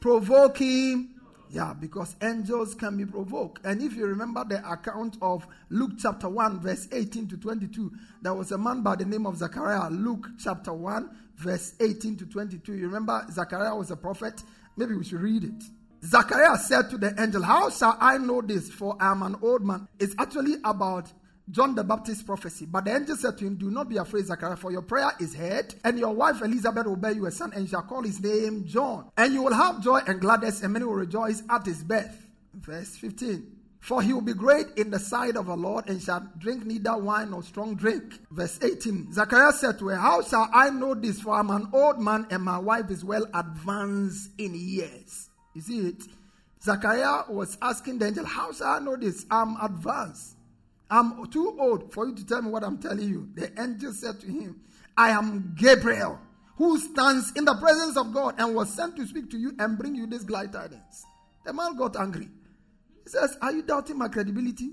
Provoke 0.00 0.58
him. 0.58 1.11
Yeah, 1.52 1.74
because 1.74 2.16
angels 2.22 2.74
can 2.74 2.96
be 2.96 3.04
provoked. 3.04 3.60
And 3.66 3.82
if 3.82 3.94
you 3.94 4.06
remember 4.06 4.42
the 4.42 4.66
account 4.66 5.18
of 5.20 5.46
Luke 5.68 5.90
chapter 5.98 6.26
1, 6.26 6.60
verse 6.60 6.88
18 6.90 7.28
to 7.28 7.36
22, 7.36 7.92
there 8.22 8.32
was 8.32 8.52
a 8.52 8.58
man 8.58 8.80
by 8.82 8.96
the 8.96 9.04
name 9.04 9.26
of 9.26 9.36
Zachariah. 9.36 9.90
Luke 9.90 10.28
chapter 10.42 10.72
1, 10.72 11.10
verse 11.36 11.74
18 11.78 12.16
to 12.16 12.24
22. 12.26 12.72
You 12.72 12.86
remember 12.86 13.26
Zachariah 13.30 13.76
was 13.76 13.90
a 13.90 13.96
prophet? 13.96 14.42
Maybe 14.78 14.94
we 14.94 15.04
should 15.04 15.20
read 15.20 15.44
it. 15.44 15.62
Zachariah 16.02 16.56
said 16.56 16.88
to 16.88 16.96
the 16.96 17.14
angel, 17.20 17.42
How 17.42 17.68
shall 17.68 17.98
I 18.00 18.16
know 18.16 18.40
this? 18.40 18.70
For 18.70 18.96
I 18.98 19.10
am 19.10 19.22
an 19.22 19.36
old 19.42 19.62
man. 19.62 19.86
It's 20.00 20.14
actually 20.18 20.54
about 20.64 21.12
John 21.52 21.74
the 21.74 21.84
Baptist 21.84 22.24
prophecy. 22.24 22.66
But 22.66 22.86
the 22.86 22.96
angel 22.96 23.14
said 23.14 23.36
to 23.38 23.46
him, 23.46 23.56
Do 23.56 23.70
not 23.70 23.88
be 23.88 23.98
afraid, 23.98 24.24
Zachariah, 24.24 24.56
for 24.56 24.72
your 24.72 24.80
prayer 24.80 25.12
is 25.20 25.34
heard, 25.34 25.74
and 25.84 25.98
your 25.98 26.14
wife 26.14 26.40
Elizabeth 26.40 26.86
will 26.86 26.96
bear 26.96 27.12
you 27.12 27.26
a 27.26 27.30
son, 27.30 27.52
and 27.54 27.68
shall 27.68 27.82
call 27.82 28.02
his 28.02 28.20
name 28.22 28.64
John. 28.66 29.10
And 29.18 29.34
you 29.34 29.42
will 29.42 29.54
have 29.54 29.82
joy 29.82 30.00
and 30.06 30.18
gladness, 30.18 30.62
and 30.62 30.72
many 30.72 30.86
will 30.86 30.94
rejoice 30.94 31.42
at 31.50 31.66
his 31.66 31.84
birth. 31.84 32.26
Verse 32.54 32.96
15. 32.96 33.58
For 33.80 34.00
he 34.00 34.12
will 34.12 34.22
be 34.22 34.32
great 34.32 34.68
in 34.76 34.90
the 34.90 34.98
sight 34.98 35.36
of 35.36 35.46
the 35.46 35.56
Lord 35.56 35.88
and 35.88 36.00
shall 36.00 36.26
drink 36.38 36.64
neither 36.64 36.96
wine 36.96 37.32
nor 37.32 37.42
strong 37.42 37.74
drink. 37.74 38.20
Verse 38.30 38.60
18 38.62 39.12
Zachariah 39.12 39.52
said 39.52 39.80
to 39.80 39.88
her, 39.88 39.96
How 39.96 40.22
shall 40.22 40.48
I 40.54 40.70
know 40.70 40.94
this? 40.94 41.20
For 41.20 41.34
I'm 41.34 41.50
an 41.50 41.68
old 41.72 41.98
man 41.98 42.28
and 42.30 42.44
my 42.44 42.58
wife 42.58 42.90
is 42.90 43.04
well 43.04 43.26
advanced 43.34 44.30
in 44.38 44.54
years. 44.54 45.30
You 45.54 45.62
see 45.62 45.80
it? 45.88 46.04
Zachariah 46.62 47.24
was 47.28 47.58
asking 47.60 47.98
the 47.98 48.06
angel, 48.06 48.24
How 48.24 48.52
shall 48.52 48.68
I 48.68 48.78
know 48.78 48.94
this? 48.94 49.26
I'm 49.28 49.56
advanced. 49.60 50.36
I'm 50.92 51.26
too 51.30 51.56
old 51.58 51.90
for 51.90 52.06
you 52.06 52.14
to 52.14 52.26
tell 52.26 52.42
me 52.42 52.50
what 52.50 52.62
I'm 52.62 52.76
telling 52.76 53.08
you. 53.08 53.26
The 53.34 53.50
angel 53.58 53.94
said 53.94 54.20
to 54.20 54.26
him, 54.26 54.60
I 54.94 55.08
am 55.08 55.54
Gabriel, 55.58 56.20
who 56.56 56.78
stands 56.78 57.32
in 57.34 57.46
the 57.46 57.54
presence 57.54 57.96
of 57.96 58.12
God 58.12 58.34
and 58.36 58.54
was 58.54 58.68
sent 58.68 58.96
to 58.96 59.06
speak 59.06 59.30
to 59.30 59.38
you 59.38 59.54
and 59.58 59.78
bring 59.78 59.94
you 59.94 60.06
these 60.06 60.22
glad 60.22 60.52
tidings. 60.52 61.06
The 61.46 61.54
man 61.54 61.76
got 61.76 61.96
angry. 61.96 62.28
He 63.04 63.08
says, 63.08 63.38
Are 63.40 63.50
you 63.52 63.62
doubting 63.62 63.96
my 63.96 64.08
credibility? 64.08 64.72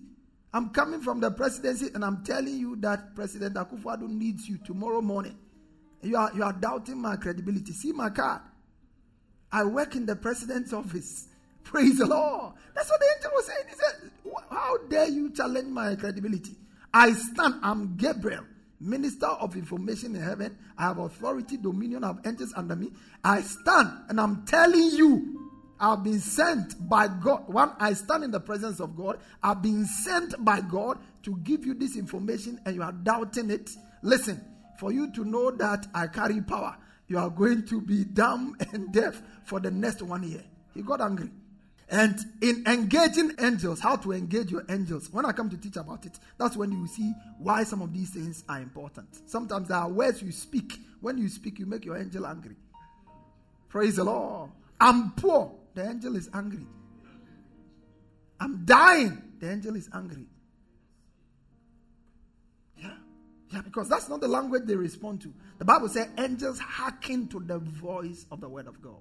I'm 0.53 0.71
coming 0.71 0.99
from 0.99 1.21
the 1.21 1.31
presidency 1.31 1.87
and 1.95 2.03
I'm 2.03 2.21
telling 2.25 2.57
you 2.57 2.75
that 2.81 3.15
President 3.15 3.55
Akufo-Addo 3.55 4.09
needs 4.09 4.49
you 4.49 4.57
tomorrow 4.57 5.01
morning. 5.01 5.37
You 6.01 6.17
are, 6.17 6.31
you 6.35 6.43
are 6.43 6.51
doubting 6.51 7.01
my 7.01 7.15
credibility. 7.15 7.71
See 7.71 7.93
my 7.93 8.09
card. 8.09 8.41
I 9.53 9.63
work 9.63 9.95
in 9.95 10.05
the 10.05 10.17
president's 10.17 10.73
office. 10.73 11.28
Praise 11.69 11.99
the 11.99 12.07
Lord. 12.07 12.53
That's 12.73 12.89
what 12.89 12.99
the 12.99 13.05
angel 13.15 13.31
was 13.35 13.45
saying. 13.45 13.63
He 13.69 13.75
said, 13.75 14.11
How 14.49 14.77
dare 14.89 15.07
you 15.07 15.29
challenge 15.29 15.67
my 15.67 15.95
credibility? 15.95 16.55
I 16.91 17.13
stand, 17.13 17.59
I'm 17.61 17.95
Gabriel. 17.95 18.43
minister 18.79 19.27
of 19.27 19.55
information 19.55 20.15
in 20.15 20.21
heaven. 20.23 20.57
I 20.79 20.83
have 20.83 20.97
authority, 20.97 21.57
dominion, 21.57 22.03
I 22.03 22.07
have 22.07 22.21
angels 22.25 22.53
under 22.55 22.75
me. 22.75 22.91
I 23.23 23.41
stand 23.41 23.89
and 24.09 24.19
I'm 24.19 24.45
telling 24.47 24.89
you, 24.93 25.51
I've 25.79 26.03
been 26.03 26.19
sent 26.19 26.89
by 26.89 27.07
God. 27.07 27.47
One, 27.47 27.73
I 27.79 27.93
stand 27.93 28.23
in 28.23 28.31
the 28.31 28.39
presence 28.39 28.79
of 28.79 28.97
God. 28.97 29.19
I've 29.43 29.61
been 29.61 29.85
sent 29.85 30.43
by 30.43 30.61
God 30.61 30.97
to 31.23 31.37
give 31.43 31.67
you 31.67 31.75
this 31.75 31.95
information 31.95 32.59
and 32.65 32.75
you 32.75 32.81
are 32.81 32.91
doubting 32.91 33.51
it. 33.51 33.69
Listen, 34.01 34.43
for 34.79 34.91
you 34.91 35.11
to 35.13 35.23
know 35.23 35.51
that 35.51 35.85
I 35.93 36.07
carry 36.07 36.41
power, 36.41 36.75
you 37.07 37.19
are 37.19 37.29
going 37.29 37.65
to 37.67 37.79
be 37.79 38.05
dumb 38.05 38.55
and 38.73 38.91
deaf 38.91 39.21
for 39.43 39.59
the 39.59 39.69
next 39.69 40.01
one 40.01 40.23
year. 40.27 40.43
He 40.73 40.81
got 40.81 40.99
angry. 41.01 41.29
And 41.91 42.19
in 42.41 42.63
engaging 42.67 43.31
angels, 43.39 43.79
how 43.79 43.95
to 43.97 44.11
engage 44.11 44.51
your 44.51 44.63
angels, 44.69 45.11
when 45.11 45.25
I 45.25 45.31
come 45.31 45.49
to 45.49 45.57
teach 45.57 45.75
about 45.75 46.05
it, 46.05 46.19
that's 46.37 46.55
when 46.55 46.71
you 46.71 46.85
see 46.85 47.13
why 47.39 47.63
some 47.63 47.81
of 47.81 47.91
these 47.93 48.11
things 48.11 48.43
are 48.47 48.59
important. 48.61 49.07
Sometimes 49.27 49.69
there 49.69 49.77
are 49.77 49.89
words 49.89 50.21
you 50.21 50.31
speak. 50.31 50.79
When 51.01 51.17
you 51.17 51.29
speak, 51.29 51.57
you 51.57 51.65
make 51.65 51.85
your 51.85 51.97
angel 51.97 52.27
angry. 52.27 52.55
Praise 53.69 53.95
the 53.95 54.03
Lord. 54.03 54.51
I'm 54.79 55.11
poor. 55.11 55.51
The 55.73 55.89
angel 55.89 56.15
is 56.15 56.29
angry. 56.33 56.65
I'm 58.39 58.65
dying. 58.65 59.21
The 59.39 59.51
angel 59.51 59.75
is 59.75 59.89
angry. 59.91 60.27
Yeah. 62.77 62.93
Yeah, 63.51 63.61
because 63.61 63.89
that's 63.89 64.07
not 64.09 64.21
the 64.21 64.27
language 64.27 64.63
they 64.65 64.75
respond 64.75 65.21
to. 65.21 65.33
The 65.57 65.65
Bible 65.65 65.89
says 65.89 66.07
angels 66.19 66.59
hearken 66.59 67.27
to 67.29 67.39
the 67.39 67.57
voice 67.57 68.27
of 68.31 68.41
the 68.41 68.49
word 68.49 68.67
of 68.67 68.79
God. 68.79 68.95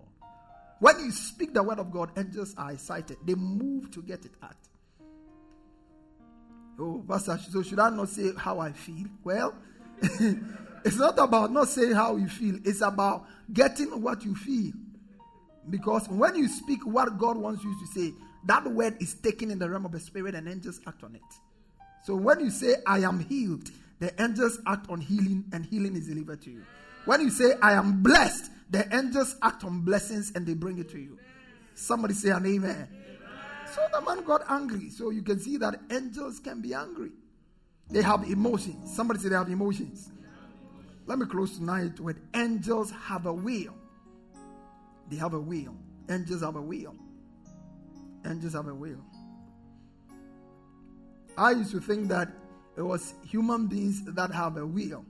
When 0.81 1.01
you 1.01 1.11
speak 1.11 1.55
the 1.55 1.63
word 1.63 1.79
of 1.79 1.91
God, 1.91 2.11
angels 2.17 2.55
are 2.57 2.73
excited. 2.73 3.17
They 3.25 3.35
move 3.35 3.91
to 3.93 4.03
get 4.03 4.25
it 4.25 4.33
out. 4.43 4.57
Oh, 6.79 7.05
Pastor, 7.09 7.39
so 7.51 7.63
should 7.63 7.81
I 7.81 7.91
not 7.91 8.09
say 8.09 8.31
how 8.37 8.61
I 8.61 8.71
feel? 8.73 9.07
Well, 9.25 9.55
it's 10.01 10.97
not 10.97 11.19
about 11.19 11.51
not 11.51 11.69
saying 11.69 11.93
how 11.93 12.17
you 12.17 12.29
feel, 12.29 12.57
it's 12.65 12.83
about 12.83 13.27
getting 13.53 14.01
what 14.01 14.25
you 14.25 14.37
feel. 14.37 14.73
Because 15.69 16.09
when 16.09 16.37
you 16.37 16.49
speak 16.49 16.87
what 16.87 17.19
God 17.19 17.37
wants 17.37 17.65
you 17.65 17.75
to 17.79 17.87
say, 17.87 18.15
that 18.47 18.65
word 18.67 18.97
is 19.01 19.15
taken 19.15 19.51
in 19.51 19.59
the 19.59 19.69
realm 19.69 19.85
of 19.85 19.93
the 19.93 20.01
spirit 20.01 20.35
and 20.35 20.49
angels 20.49 20.81
act 20.87 21.03
on 21.03 21.17
it. 21.17 21.23
So 22.05 22.15
when 22.15 22.41
you 22.41 22.51
say, 22.51 22.77
I 22.87 23.01
am 23.01 23.21
healed, 23.21 23.71
the 23.99 24.15
angels 24.23 24.61
act 24.67 24.89
on 24.89 25.01
healing 25.01 25.45
and 25.53 25.67
healing 25.67 25.97
is 25.97 26.07
delivered 26.07 26.41
to 26.43 26.51
you. 26.51 26.63
When 27.05 27.21
you 27.21 27.31
say, 27.31 27.55
I 27.61 27.73
am 27.73 28.03
blessed, 28.03 28.51
the 28.71 28.95
angels 28.95 29.37
act 29.43 29.65
on 29.65 29.81
blessings 29.81 30.33
and 30.35 30.47
they 30.47 30.55
bring 30.55 30.79
it 30.79 30.91
to 30.91 30.99
you. 30.99 31.19
Somebody 31.75 32.15
say 32.15 32.31
an 32.31 32.45
amen. 32.45 32.71
amen. 32.71 32.89
So 33.75 33.81
the 33.93 34.01
man 34.01 34.25
got 34.25 34.43
angry. 34.51 34.91
So 34.91 35.11
you 35.11 35.23
can 35.23 35.39
see 35.39 35.57
that 35.59 35.81
angels 35.91 36.41
can 36.41 36.61
be 36.61 36.75
angry. 36.75 37.13
They 37.91 38.03
have 38.03 38.25
emotions. 38.25 38.95
Somebody 38.95 39.21
say 39.21 39.29
they 39.31 39.37
have 39.37 39.49
emotions. 39.49 40.11
Let 41.07 41.19
me 41.19 41.27
close 41.27 41.57
tonight 41.57 41.99
with 42.01 42.19
angels 42.35 42.91
have 42.91 43.27
a 43.27 43.33
will. 43.33 43.75
They 45.09 45.17
have 45.17 45.33
a 45.33 45.41
will. 45.41 45.75
Angels 46.11 46.43
have 46.43 46.57
a 46.57 46.61
will. 46.61 46.95
Angels 48.27 48.53
have 48.53 48.67
a 48.67 48.75
will. 48.75 49.03
I 51.39 51.53
used 51.53 51.71
to 51.71 51.81
think 51.81 52.09
that 52.09 52.29
it 52.77 52.83
was 52.83 53.15
human 53.25 53.69
beings 53.69 54.05
that 54.05 54.31
have 54.33 54.57
a 54.57 54.67
will. 54.67 55.05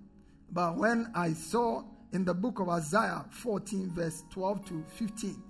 But 0.53 0.77
when 0.77 1.11
I 1.15 1.33
saw 1.33 1.83
in 2.13 2.25
the 2.25 2.35
book 2.35 2.61
of 2.61 2.69
Isaiah 2.69 3.25
14, 3.31 3.91
verse 3.91 4.25
12 4.31 4.67
to 4.69 4.85
15. 4.95 5.43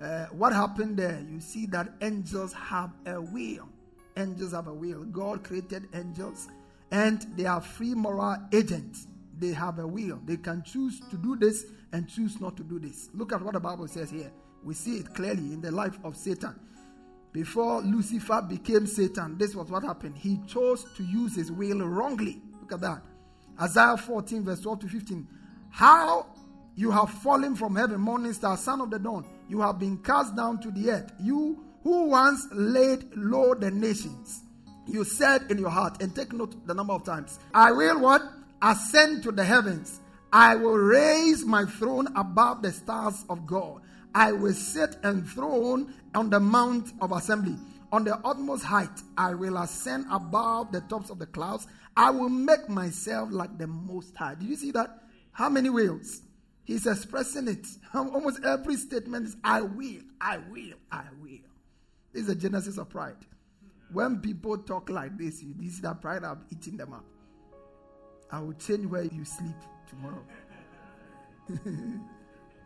Uh, 0.00 0.26
what 0.26 0.52
happened 0.52 0.96
there? 0.96 1.24
You 1.28 1.40
see 1.40 1.66
that 1.66 1.88
angels 2.00 2.52
have 2.52 2.92
a 3.06 3.20
will. 3.20 3.68
Angels 4.16 4.52
have 4.52 4.68
a 4.68 4.74
will. 4.74 5.04
God 5.04 5.42
created 5.42 5.88
angels 5.94 6.48
and 6.90 7.26
they 7.36 7.46
are 7.46 7.60
free 7.60 7.94
moral 7.94 8.36
agents. 8.52 9.06
They 9.38 9.52
have 9.52 9.78
a 9.78 9.86
will. 9.86 10.20
They 10.24 10.36
can 10.36 10.62
choose 10.62 11.00
to 11.10 11.16
do 11.16 11.36
this 11.36 11.66
and 11.92 12.08
choose 12.08 12.40
not 12.40 12.56
to 12.56 12.64
do 12.64 12.78
this. 12.78 13.08
Look 13.14 13.32
at 13.32 13.42
what 13.42 13.54
the 13.54 13.60
Bible 13.60 13.88
says 13.88 14.10
here. 14.10 14.30
We 14.64 14.74
see 14.74 14.98
it 14.98 15.14
clearly 15.14 15.52
in 15.52 15.60
the 15.60 15.70
life 15.70 15.98
of 16.04 16.16
Satan. 16.16 16.58
Before 17.32 17.80
Lucifer 17.82 18.42
became 18.42 18.86
Satan, 18.86 19.36
this 19.38 19.54
was 19.54 19.70
what 19.70 19.84
happened. 19.84 20.16
He 20.16 20.40
chose 20.46 20.86
to 20.96 21.04
use 21.04 21.36
his 21.36 21.52
will 21.52 21.80
wrongly. 21.80 22.40
Look 22.60 22.72
at 22.72 22.80
that. 22.80 23.02
Isaiah 23.60 23.96
14, 23.96 24.44
verse 24.44 24.60
12 24.60 24.80
to 24.80 24.88
15. 24.88 25.28
How 25.70 26.26
you 26.74 26.90
have 26.90 27.10
fallen 27.10 27.56
from 27.56 27.76
heaven, 27.76 28.00
morning 28.00 28.32
star, 28.32 28.56
son 28.56 28.80
of 28.80 28.90
the 28.90 28.98
dawn. 28.98 29.24
You 29.48 29.60
have 29.60 29.78
been 29.78 29.98
cast 29.98 30.36
down 30.36 30.60
to 30.60 30.70
the 30.70 30.90
earth. 30.90 31.12
You 31.20 31.64
who 31.82 32.08
once 32.08 32.46
laid 32.52 33.04
low 33.16 33.54
the 33.54 33.70
nations. 33.70 34.42
You 34.86 35.04
said 35.04 35.50
in 35.50 35.58
your 35.58 35.70
heart, 35.70 36.02
and 36.02 36.14
take 36.14 36.32
note 36.32 36.66
the 36.66 36.74
number 36.74 36.92
of 36.92 37.04
times, 37.04 37.38
I 37.52 37.72
will 37.72 38.00
what? 38.00 38.22
Ascend 38.62 39.22
to 39.24 39.32
the 39.32 39.44
heavens. 39.44 40.00
I 40.32 40.56
will 40.56 40.76
raise 40.76 41.44
my 41.44 41.64
throne 41.64 42.08
above 42.16 42.62
the 42.62 42.72
stars 42.72 43.24
of 43.28 43.46
God. 43.46 43.82
I 44.14 44.32
will 44.32 44.54
sit 44.54 44.96
enthroned 45.04 45.94
on 46.14 46.30
the 46.30 46.40
mount 46.40 46.92
of 47.00 47.12
assembly. 47.12 47.56
On 47.92 48.04
the 48.04 48.16
utmost 48.18 48.64
height, 48.64 49.02
I 49.16 49.34
will 49.34 49.56
ascend 49.56 50.06
above 50.10 50.72
the 50.72 50.80
tops 50.82 51.08
of 51.10 51.18
the 51.18 51.26
clouds. 51.26 51.66
I 51.96 52.10
will 52.10 52.28
make 52.28 52.68
myself 52.68 53.30
like 53.32 53.56
the 53.58 53.66
Most 53.66 54.16
High. 54.16 54.34
Did 54.34 54.48
you 54.48 54.56
see 54.56 54.70
that? 54.72 55.02
How 55.38 55.48
many 55.48 55.70
wills? 55.70 56.22
He's 56.64 56.84
expressing 56.84 57.46
it. 57.46 57.64
Almost 57.94 58.44
every 58.44 58.74
statement 58.74 59.28
is 59.28 59.36
I 59.44 59.60
will, 59.60 60.00
I 60.20 60.38
will, 60.50 60.74
I 60.90 61.04
will. 61.22 61.38
This 62.12 62.24
is 62.24 62.28
a 62.28 62.34
genesis 62.34 62.76
of 62.76 62.88
pride. 62.88 63.14
When 63.92 64.18
people 64.18 64.58
talk 64.58 64.90
like 64.90 65.16
this, 65.16 65.40
you 65.40 65.54
see 65.70 65.80
that 65.82 66.00
pride 66.02 66.24
I'm 66.24 66.44
eating 66.50 66.76
them 66.76 66.92
up. 66.92 67.04
I 68.32 68.40
will 68.40 68.54
change 68.54 68.86
where 68.86 69.04
you 69.04 69.24
sleep 69.24 69.54
tomorrow. 69.88 70.24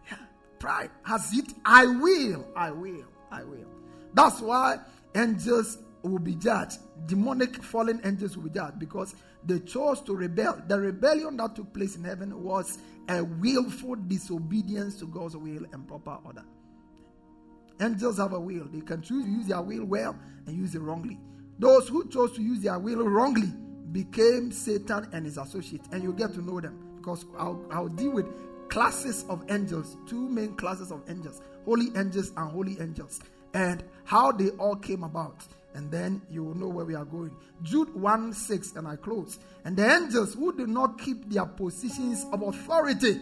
yeah, 0.08 0.16
pride 0.58 0.90
has 1.02 1.30
it. 1.36 1.52
I 1.66 1.84
will, 1.84 2.46
I 2.56 2.70
will, 2.70 3.04
I 3.30 3.44
will. 3.44 3.68
That's 4.14 4.40
why 4.40 4.78
angels 5.14 5.76
will 6.02 6.18
be 6.18 6.34
judged. 6.34 6.78
Demonic 7.06 7.62
fallen 7.62 8.00
angels 8.04 8.36
will 8.36 8.44
be 8.44 8.50
judged 8.50 8.78
because 8.78 9.14
they 9.44 9.58
chose 9.60 10.00
to 10.02 10.14
rebel. 10.14 10.62
The 10.68 10.78
rebellion 10.78 11.36
that 11.38 11.56
took 11.56 11.72
place 11.72 11.96
in 11.96 12.04
heaven 12.04 12.42
was 12.42 12.78
a 13.08 13.22
willful 13.22 13.96
disobedience 13.96 14.98
to 15.00 15.06
God's 15.06 15.36
will 15.36 15.64
and 15.72 15.86
proper 15.86 16.18
order. 16.24 16.44
Angels 17.80 18.18
have 18.18 18.32
a 18.32 18.40
will. 18.40 18.66
They 18.72 18.80
can 18.80 19.02
choose 19.02 19.24
to 19.24 19.30
use 19.30 19.46
their 19.46 19.62
will 19.62 19.84
well 19.84 20.16
and 20.46 20.56
use 20.56 20.74
it 20.74 20.80
wrongly. 20.80 21.18
Those 21.58 21.88
who 21.88 22.08
chose 22.08 22.32
to 22.32 22.42
use 22.42 22.60
their 22.60 22.78
will 22.78 23.04
wrongly 23.08 23.52
became 23.90 24.52
Satan 24.52 25.08
and 25.12 25.24
his 25.24 25.38
associates. 25.38 25.88
And 25.92 26.02
you 26.02 26.12
get 26.12 26.32
to 26.34 26.42
know 26.42 26.60
them 26.60 26.78
because 26.96 27.24
I'll, 27.36 27.64
I'll 27.70 27.88
deal 27.88 28.12
with 28.12 28.26
classes 28.68 29.24
of 29.28 29.44
angels, 29.50 29.96
two 30.06 30.28
main 30.28 30.54
classes 30.54 30.92
of 30.92 31.02
angels 31.08 31.42
holy 31.64 31.90
angels 31.96 32.32
and 32.36 32.50
holy 32.50 32.80
angels, 32.80 33.20
and 33.54 33.84
how 34.04 34.32
they 34.32 34.48
all 34.50 34.76
came 34.76 35.04
about 35.04 35.44
and 35.74 35.90
then 35.90 36.22
you 36.30 36.44
will 36.44 36.54
know 36.54 36.68
where 36.68 36.84
we 36.84 36.94
are 36.94 37.04
going. 37.04 37.30
Jude 37.62 37.94
1 37.94 38.32
6, 38.32 38.76
and 38.76 38.86
I 38.86 38.96
close. 38.96 39.38
And 39.64 39.76
the 39.76 39.90
angels 39.90 40.34
who 40.34 40.56
do 40.56 40.66
not 40.66 41.00
keep 41.00 41.30
their 41.30 41.46
positions 41.46 42.26
of 42.32 42.42
authority, 42.42 43.20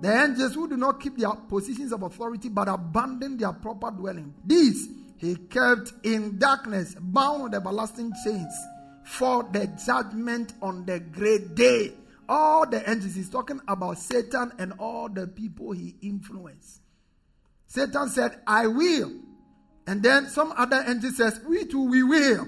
the 0.00 0.12
angels 0.24 0.54
who 0.54 0.68
do 0.68 0.76
not 0.76 1.00
keep 1.00 1.16
their 1.18 1.30
positions 1.30 1.92
of 1.92 2.02
authority 2.02 2.48
but 2.48 2.68
abandon 2.68 3.36
their 3.36 3.52
proper 3.52 3.90
dwelling, 3.90 4.34
these 4.44 4.88
he 5.20 5.36
kept 5.36 5.92
in 6.02 6.38
darkness, 6.38 6.96
bound 6.98 7.42
with 7.42 7.54
everlasting 7.54 8.10
chains 8.24 8.54
for 9.04 9.42
the 9.52 9.66
judgment 9.84 10.54
on 10.62 10.86
the 10.86 10.98
great 10.98 11.54
day. 11.54 11.92
All 12.26 12.66
the 12.66 12.88
angels, 12.88 13.16
he's 13.16 13.28
talking 13.28 13.60
about 13.68 13.98
Satan 13.98 14.52
and 14.58 14.72
all 14.78 15.10
the 15.10 15.26
people 15.26 15.72
he 15.72 15.96
influenced. 16.00 16.80
Satan 17.66 18.08
said, 18.08 18.40
I 18.46 18.66
will 18.66 19.12
and 19.90 20.04
then 20.04 20.28
some 20.28 20.54
other 20.56 20.76
entity 20.76 21.12
says, 21.12 21.40
We 21.44 21.64
too, 21.64 21.82
we 21.90 22.04
will. 22.04 22.46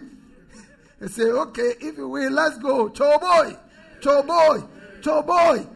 They 1.00 1.08
say, 1.08 1.24
Okay, 1.24 1.72
if 1.80 1.96
you 1.96 2.08
will, 2.08 2.30
let's 2.30 2.56
go. 2.58 2.88
Choboy, 2.88 3.58
Choboy, 4.00 4.68
Choboy. 5.00 5.68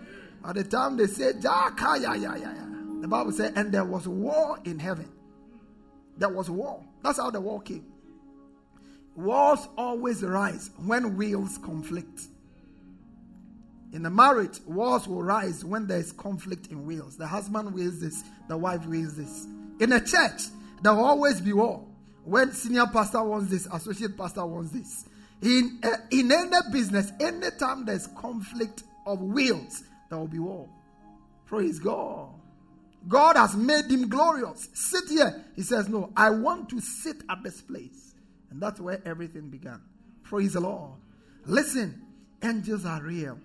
At 0.45 0.55
the 0.55 0.63
time 0.63 0.97
they 0.97 1.09
say, 1.09 1.33
Jaka, 1.33 2.01
ya, 2.01 2.13
ya, 2.13 2.37
ya, 2.37 2.53
ya. 2.53 2.67
The 3.01 3.09
Bible 3.09 3.33
said, 3.33 3.55
And 3.57 3.73
there 3.73 3.85
was 3.85 4.07
war 4.07 4.61
in 4.65 4.79
heaven. 4.79 5.11
There 6.17 6.29
was 6.29 6.49
war. 6.49 6.85
That's 7.03 7.19
how 7.19 7.33
the 7.33 7.41
war 7.41 7.61
came. 7.63 7.85
Wars 9.17 9.67
always 9.77 10.23
rise 10.23 10.71
when 10.85 11.17
wills 11.17 11.59
conflict. 11.59 12.29
In 13.93 14.07
a 14.07 14.11
marriage, 14.11 14.61
wars 14.67 15.09
will 15.09 15.25
rise 15.25 15.65
when 15.65 15.89
there 15.89 15.99
is 15.99 16.13
conflict 16.13 16.69
in 16.69 16.87
wills. 16.87 17.17
The 17.17 17.27
husband 17.27 17.75
wills 17.75 17.99
this, 17.99 18.23
the 18.47 18.57
wife 18.57 18.87
wills 18.87 19.17
this. 19.17 19.49
In 19.81 19.93
a 19.93 20.01
church, 20.01 20.43
there 20.83 20.95
will 20.95 21.05
always 21.05 21.41
be 21.41 21.53
war. 21.53 21.85
When 22.25 22.53
senior 22.53 22.87
pastor 22.87 23.23
wants 23.23 23.51
this, 23.51 23.67
associate 23.73 24.17
pastor 24.17 24.45
wants 24.45 24.73
this. 24.73 25.05
In, 25.43 25.79
uh, 25.83 25.97
in 26.11 26.33
any 26.33 26.57
business, 26.73 27.13
anytime 27.21 27.85
there's 27.85 28.07
conflict 28.09 28.83
of 29.07 29.21
wills, 29.21 29.85
there 30.11 30.19
will 30.19 30.27
be 30.27 30.39
war. 30.39 30.69
Praise 31.47 31.79
God. 31.79 32.31
God 33.09 33.37
has 33.37 33.55
made 33.55 33.85
him 33.85 34.09
glorious. 34.09 34.69
Sit 34.75 35.09
here. 35.09 35.45
He 35.55 35.63
says, 35.63 35.89
No, 35.89 36.11
I 36.17 36.31
want 36.31 36.69
to 36.71 36.81
sit 36.81 37.19
at 37.29 37.43
this 37.43 37.61
place. 37.61 38.15
And 38.51 38.61
that's 38.61 38.81
where 38.81 39.01
everything 39.05 39.49
began. 39.49 39.81
Praise 40.25 40.55
the 40.55 40.61
Lord. 40.61 40.93
Listen, 41.45 42.03
angels 42.43 42.85
are 42.85 43.01
real. 43.01 43.39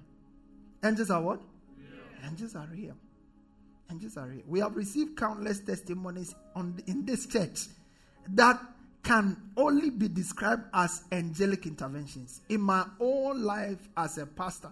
Angels 0.84 1.12
are 1.12 1.22
what? 1.22 1.42
Angels 2.26 2.56
are 2.56 2.68
real. 2.72 2.96
We 4.48 4.60
have 4.60 4.76
received 4.76 5.18
countless 5.18 5.60
testimonies 5.60 6.34
on 6.56 6.82
in 6.88 7.06
this 7.06 7.26
church 7.26 7.68
that 8.30 8.60
can 9.04 9.36
only 9.58 9.90
be 9.90 10.08
described 10.08 10.64
as 10.74 11.04
angelic 11.12 11.66
interventions. 11.66 12.42
In 12.50 12.62
my 12.62 12.86
own 13.00 13.44
life 13.44 13.90
as 13.98 14.18
a 14.18 14.26
pastor, 14.26 14.72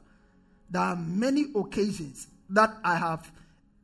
there 0.70 0.82
are 0.82 0.96
many 0.96 1.46
occasions 1.56 2.28
that 2.50 2.76
I 2.84 2.96
have 2.96 3.32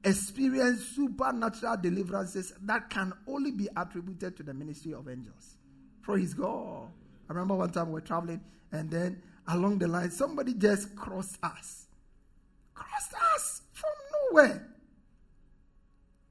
experienced 0.04 0.96
supernatural 0.96 1.78
deliverances 1.78 2.54
that 2.62 2.90
can 2.90 3.12
only 3.28 3.52
be 3.52 3.68
attributed 3.76 4.38
to 4.38 4.44
the 4.44 4.54
ministry 4.54 4.94
of 4.94 5.10
angels. 5.10 5.58
Praise 6.04 6.34
God. 6.34 6.90
I 7.28 7.34
remember 7.34 7.56
one 7.56 7.72
time 7.72 7.88
we 7.88 7.94
were 7.94 8.02
traveling, 8.02 8.42
and 8.72 8.90
then 8.92 9.22
along 9.48 9.80
the 9.80 9.88
line, 9.88 10.12
somebody 10.12 10.54
just 10.54 10.96
crossed 10.96 11.38
us. 11.44 11.88
Crossed 12.76 13.14
us 13.34 13.62
from 13.74 13.90
nowhere. 14.32 14.68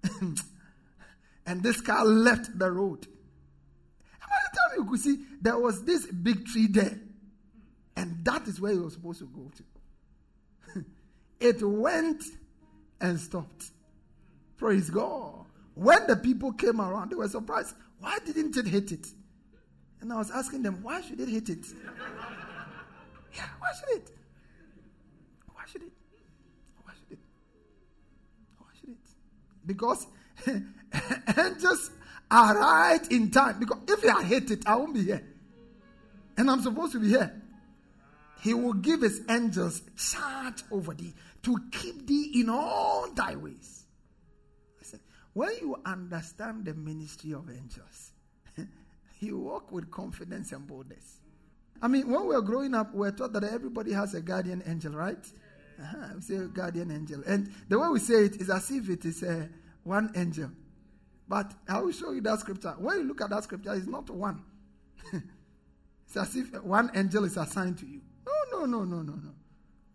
and 1.46 1.62
this 1.62 1.80
car 1.80 2.04
left 2.04 2.58
the 2.58 2.70
road. 2.70 3.06
And 3.06 4.28
by 4.28 4.36
the 4.50 4.56
time 4.56 4.78
you 4.84 4.90
could 4.90 5.00
see, 5.00 5.18
there 5.40 5.58
was 5.58 5.84
this 5.84 6.06
big 6.06 6.46
tree 6.46 6.66
there. 6.66 6.98
And 7.96 8.24
that 8.24 8.46
is 8.48 8.60
where 8.60 8.72
he 8.72 8.78
was 8.78 8.94
supposed 8.94 9.20
to 9.20 9.26
go 9.26 9.50
to. 10.74 10.84
it 11.40 11.62
went 11.62 12.22
and 13.00 13.18
stopped. 13.20 13.70
Praise 14.56 14.90
God. 14.90 15.46
When 15.74 16.06
the 16.06 16.16
people 16.16 16.52
came 16.52 16.80
around, 16.80 17.10
they 17.10 17.16
were 17.16 17.28
surprised. 17.28 17.74
Why 17.98 18.18
didn't 18.24 18.56
it 18.56 18.66
hit 18.66 18.92
it? 18.92 19.06
And 20.00 20.12
I 20.12 20.16
was 20.16 20.30
asking 20.30 20.62
them, 20.62 20.82
why 20.82 21.00
should 21.00 21.20
it 21.20 21.28
hit 21.28 21.48
it? 21.48 21.66
yeah, 23.34 23.46
why 23.58 23.68
should 23.78 23.96
it? 23.96 24.10
Why 25.52 25.62
should 25.66 25.82
it? 25.82 25.92
Because 29.66 30.07
angels 30.46 31.90
are 32.31 32.59
right 32.59 33.00
in 33.11 33.31
time. 33.31 33.59
Because 33.59 33.79
if 33.88 34.05
I 34.05 34.22
hate 34.22 34.50
it, 34.50 34.66
I 34.66 34.77
won't 34.77 34.94
be 34.94 35.05
here. 35.05 35.22
And 36.37 36.50
I'm 36.50 36.62
supposed 36.62 36.92
to 36.92 37.00
be 37.00 37.09
here. 37.09 37.42
He 38.42 38.53
will 38.53 38.74
give 38.74 39.00
his 39.00 39.22
angels 39.31 39.83
charge 39.96 40.62
over 40.70 40.92
thee 40.92 41.14
to 41.44 41.57
keep 41.72 42.07
thee 42.07 42.40
in 42.40 42.50
all 42.50 43.11
thy 43.11 43.37
ways. 43.37 43.87
Listen, 44.79 45.00
when 45.33 45.50
you 45.61 45.77
understand 45.85 46.66
the 46.66 46.74
ministry 46.74 47.33
of 47.33 47.48
angels, 47.48 48.12
you 49.20 49.38
walk 49.38 49.72
with 49.72 49.90
confidence 49.90 50.53
and 50.53 50.66
boldness. 50.66 51.20
I 51.81 51.88
mean, 51.88 52.11
when 52.11 52.27
we 52.27 52.35
were 52.35 52.42
growing 52.42 52.74
up, 52.74 52.92
we 52.92 53.00
were 53.00 53.12
taught 53.12 53.33
that 53.33 53.44
everybody 53.44 53.92
has 53.92 54.14
a 54.14 54.20
guardian 54.20 54.62
angel, 54.66 54.92
right? 54.92 55.24
Uh-huh, 55.80 56.20
say 56.20 56.38
guardian 56.52 56.90
angel. 56.90 57.22
And 57.26 57.52
the 57.68 57.78
way 57.78 57.88
we 57.88 57.98
say 57.98 58.26
it 58.26 58.37
is 58.37 58.50
as 58.50 58.70
if 58.70 58.88
it 58.88 59.04
is 59.04 59.22
uh, 59.22 59.46
one 59.82 60.12
angel. 60.16 60.50
But 61.28 61.52
I 61.68 61.80
will 61.80 61.92
show 61.92 62.12
you 62.12 62.20
that 62.22 62.40
scripture. 62.40 62.74
When 62.78 62.98
you 62.98 63.04
look 63.04 63.20
at 63.20 63.30
that 63.30 63.44
scripture, 63.44 63.74
it's 63.74 63.87
not 63.87 64.08
one. 64.10 64.42
it's 65.12 66.16
as 66.16 66.37
if 66.37 66.62
one 66.62 66.90
angel 66.94 67.24
is 67.24 67.37
assigned 67.37 67.78
to 67.78 67.87
you. 67.87 68.00
No, 68.26 68.60
no, 68.60 68.66
no, 68.66 68.84
no, 68.84 69.02
no, 69.02 69.14
no. 69.14 69.30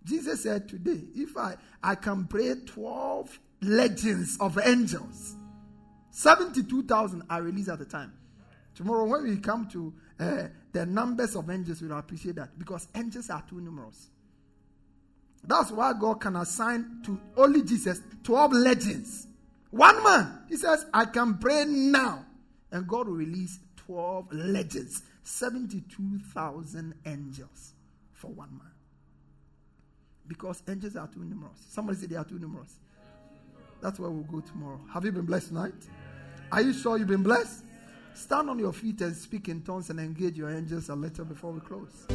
Jesus 0.03 0.43
said 0.43 0.67
today, 0.67 1.01
if 1.15 1.37
I, 1.37 1.55
I 1.83 1.95
can 1.95 2.25
pray 2.25 2.55
12 2.65 3.39
legions 3.61 4.37
of 4.39 4.57
angels, 4.63 5.35
72,000 6.11 7.23
are 7.29 7.41
released 7.41 7.69
at 7.69 7.79
the 7.79 7.85
time. 7.85 8.13
Tomorrow, 8.75 9.05
when 9.05 9.23
we 9.23 9.37
come 9.37 9.67
to 9.69 9.93
uh, 10.19 10.47
the 10.71 10.85
numbers 10.85 11.35
of 11.35 11.49
angels, 11.49 11.81
we'll 11.81 11.97
appreciate 11.97 12.35
that 12.35 12.57
because 12.57 12.87
angels 12.95 13.29
are 13.29 13.43
too 13.47 13.59
numerous. 13.59 14.09
That's 15.43 15.71
why 15.71 15.93
God 15.93 16.21
can 16.21 16.36
assign 16.36 17.02
to 17.06 17.19
only 17.38 17.63
Jesus 17.63 18.02
12 18.23 18.54
legions. 18.54 19.28
One 19.71 20.04
man, 20.04 20.39
he 20.49 20.58
says, 20.58 20.86
I 20.93 21.06
can 21.06 21.38
pray 21.38 21.65
now. 21.65 22.25
And 22.71 22.88
God 22.88 23.08
will 23.08 23.15
release 23.15 23.60
12 23.78 24.34
legions, 24.34 25.04
72,000 25.23 26.93
angels 27.06 27.73
for 28.12 28.28
one 28.28 28.52
man. 28.52 28.71
Because 30.28 30.62
angels 30.67 30.95
are 30.95 31.08
too 31.08 31.23
numerous. 31.23 31.60
Somebody 31.69 31.97
say 31.97 32.08
they 32.08 32.15
are 32.15 32.23
too 32.23 32.38
numerous. 32.38 32.75
That's 33.82 33.99
where 33.99 34.10
we'll 34.12 34.23
go 34.23 34.41
tomorrow. 34.41 34.80
Have 34.93 35.06
you 35.06 35.12
been 35.12 35.25
blessed 35.25 35.47
tonight? 35.47 35.73
Are 36.52 36.62
you 36.62 36.73
sure 36.73 36.97
you've 36.97 37.08
been 37.08 37.23
blessed? 37.23 37.63
Stand 38.13 38.49
on 38.49 38.60
your 38.60 38.73
feet 38.73 39.02
and 39.02 39.15
speak 39.15 39.47
in 39.47 39.62
tongues 39.62 39.89
and 39.89 39.99
engage 39.99 40.36
your 40.38 40.49
angels 40.49 40.89
a 40.89 40.95
little 40.95 41.25
before 41.25 41.52
we 41.52 41.62
close. 41.62 42.06